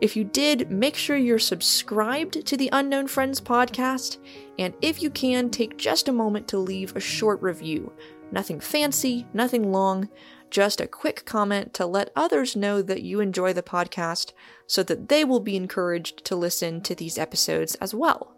If 0.00 0.14
you 0.14 0.22
did, 0.22 0.70
make 0.70 0.94
sure 0.94 1.16
you're 1.16 1.40
subscribed 1.40 2.46
to 2.46 2.56
the 2.56 2.70
Unknown 2.72 3.08
Friends 3.08 3.40
podcast, 3.40 4.18
and 4.56 4.72
if 4.80 5.02
you 5.02 5.10
can, 5.10 5.50
take 5.50 5.76
just 5.76 6.06
a 6.06 6.12
moment 6.12 6.46
to 6.48 6.58
leave 6.58 6.94
a 6.94 7.00
short 7.00 7.42
review. 7.42 7.92
Nothing 8.30 8.60
fancy, 8.60 9.26
nothing 9.34 9.72
long, 9.72 10.08
just 10.50 10.80
a 10.80 10.86
quick 10.86 11.24
comment 11.24 11.74
to 11.74 11.84
let 11.84 12.12
others 12.14 12.54
know 12.54 12.80
that 12.80 13.02
you 13.02 13.18
enjoy 13.18 13.52
the 13.52 13.62
podcast 13.62 14.32
so 14.68 14.84
that 14.84 15.08
they 15.08 15.24
will 15.24 15.40
be 15.40 15.56
encouraged 15.56 16.24
to 16.26 16.36
listen 16.36 16.80
to 16.82 16.94
these 16.94 17.18
episodes 17.18 17.74
as 17.76 17.92
well. 17.92 18.36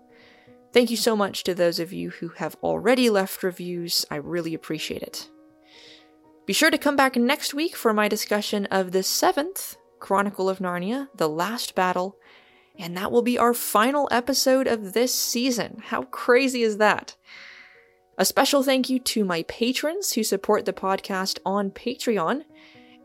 Thank 0.73 0.91
you 0.91 0.97
so 0.97 1.15
much 1.15 1.45
to 1.45 1.55
those 1.55 1.79
of 1.79 1.93
you 1.93 2.09
who 2.09 2.29
have 2.37 2.57
already 2.63 3.11
left 3.11 3.43
reviews. 3.43 4.07
I 4.11 4.17
really 4.17 4.55
appreciate 4.55 5.03
it. 5.03 5.29
Be 6.47 6.55
sure 6.55 6.71
to 6.71 6.79
come 6.79 6.97
back 6.97 7.17
next 7.17 7.53
week 7.53 7.77
for 7.77 7.93
my 7.93 8.09
discussion 8.09 8.65
of 8.67 8.93
the 8.93 9.03
seventh 9.03 9.77
Chronicle 10.01 10.49
of 10.49 10.59
Narnia, 10.59 11.09
The 11.15 11.29
Last 11.29 11.75
Battle, 11.75 12.17
and 12.79 12.97
that 12.97 13.13
will 13.13 13.23
be 13.23 13.39
our 13.39 13.55
final 13.55 14.09
episode 14.11 14.67
of 14.67 14.93
this 14.95 15.15
season. 15.15 15.83
How 15.87 16.03
crazy 16.05 16.63
is 16.63 16.79
that? 16.79 17.17
A 18.19 18.25
special 18.25 18.63
thank 18.63 18.91
you 18.91 18.99
to 18.99 19.25
my 19.25 19.45
patrons 19.45 20.13
who 20.13 20.25
support 20.25 20.65
the 20.65 20.73
podcast 20.73 21.39
on 21.47 21.71
Patreon. 21.71 22.45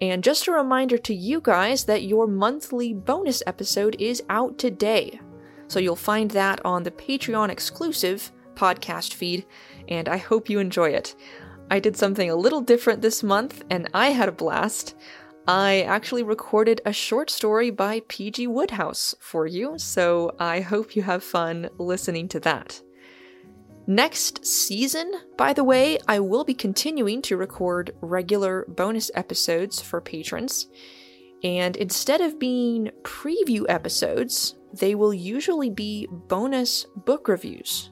And 0.01 0.23
just 0.23 0.47
a 0.47 0.51
reminder 0.51 0.97
to 0.97 1.15
you 1.15 1.39
guys 1.39 1.85
that 1.85 2.03
your 2.03 2.27
monthly 2.27 2.93
bonus 2.93 3.41
episode 3.47 3.95
is 3.97 4.23
out 4.29 4.57
today. 4.57 5.19
So 5.67 5.79
you'll 5.79 5.95
find 5.95 6.31
that 6.31 6.59
on 6.65 6.83
the 6.83 6.91
Patreon 6.91 7.49
exclusive 7.49 8.31
podcast 8.55 9.13
feed, 9.13 9.45
and 9.87 10.09
I 10.09 10.17
hope 10.17 10.49
you 10.49 10.59
enjoy 10.59 10.89
it. 10.89 11.15
I 11.71 11.79
did 11.79 11.97
something 11.97 12.29
a 12.29 12.35
little 12.35 12.61
different 12.61 13.01
this 13.01 13.23
month, 13.23 13.63
and 13.69 13.89
I 13.93 14.09
had 14.09 14.29
a 14.29 14.33
blast. 14.33 14.95
I 15.47 15.81
actually 15.81 16.23
recorded 16.23 16.81
a 16.85 16.93
short 16.93 17.29
story 17.29 17.69
by 17.69 18.01
P.G. 18.07 18.47
Wodehouse 18.47 19.13
for 19.19 19.45
you, 19.45 19.77
so 19.77 20.35
I 20.39 20.61
hope 20.61 20.95
you 20.95 21.03
have 21.03 21.23
fun 21.23 21.69
listening 21.77 22.27
to 22.29 22.39
that. 22.39 22.81
Next 23.85 24.43
season, 24.43 25.13
by 25.37 25.53
the 25.53 25.63
way, 25.63 25.99
I 26.07 26.19
will 26.19 26.43
be 26.43 26.55
continuing 26.55 27.21
to 27.23 27.37
record 27.37 27.95
regular 28.01 28.65
bonus 28.69 29.11
episodes 29.13 29.79
for 29.79 30.01
patrons. 30.01 30.65
And 31.43 31.77
instead 31.77 32.21
of 32.21 32.39
being 32.39 32.89
preview 33.03 33.65
episodes, 33.69 34.55
they 34.73 34.95
will 34.95 35.13
usually 35.13 35.69
be 35.69 36.07
bonus 36.09 36.87
book 36.95 37.27
reviews. 37.27 37.91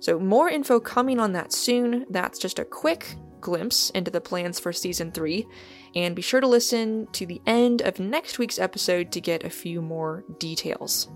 So, 0.00 0.18
more 0.18 0.48
info 0.48 0.80
coming 0.80 1.20
on 1.20 1.30
that 1.34 1.52
soon. 1.52 2.06
That's 2.10 2.40
just 2.40 2.58
a 2.58 2.64
quick 2.64 3.14
glimpse 3.40 3.90
into 3.90 4.10
the 4.10 4.20
plans 4.20 4.58
for 4.58 4.72
season 4.72 5.12
3. 5.12 5.46
And 5.94 6.16
be 6.16 6.22
sure 6.22 6.40
to 6.40 6.46
listen 6.46 7.06
to 7.12 7.26
the 7.26 7.42
end 7.46 7.82
of 7.82 8.00
next 8.00 8.38
week's 8.38 8.58
episode 8.58 9.12
to 9.12 9.20
get 9.20 9.44
a 9.44 9.50
few 9.50 9.82
more 9.82 10.24
details. 10.38 11.08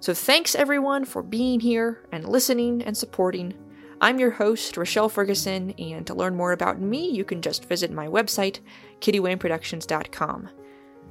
So, 0.00 0.14
thanks 0.14 0.54
everyone 0.54 1.04
for 1.04 1.22
being 1.22 1.60
here 1.60 2.06
and 2.12 2.28
listening 2.28 2.82
and 2.82 2.96
supporting. 2.96 3.54
I'm 4.00 4.20
your 4.20 4.30
host, 4.30 4.76
Rochelle 4.76 5.08
Ferguson, 5.08 5.72
and 5.72 6.06
to 6.06 6.14
learn 6.14 6.36
more 6.36 6.52
about 6.52 6.80
me, 6.80 7.10
you 7.10 7.24
can 7.24 7.42
just 7.42 7.64
visit 7.64 7.90
my 7.90 8.06
website, 8.06 8.60
kittywayneproductions.com. 9.00 10.50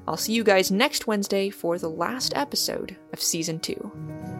I'll 0.07 0.15
see 0.15 0.33
you 0.33 0.43
guys 0.45 0.71
next 0.71 1.05
Wednesday 1.05 1.49
for 1.49 1.77
the 1.77 1.89
last 1.89 2.33
episode 2.35 2.95
of 3.11 3.21
Season 3.21 3.59
2. 3.59 4.36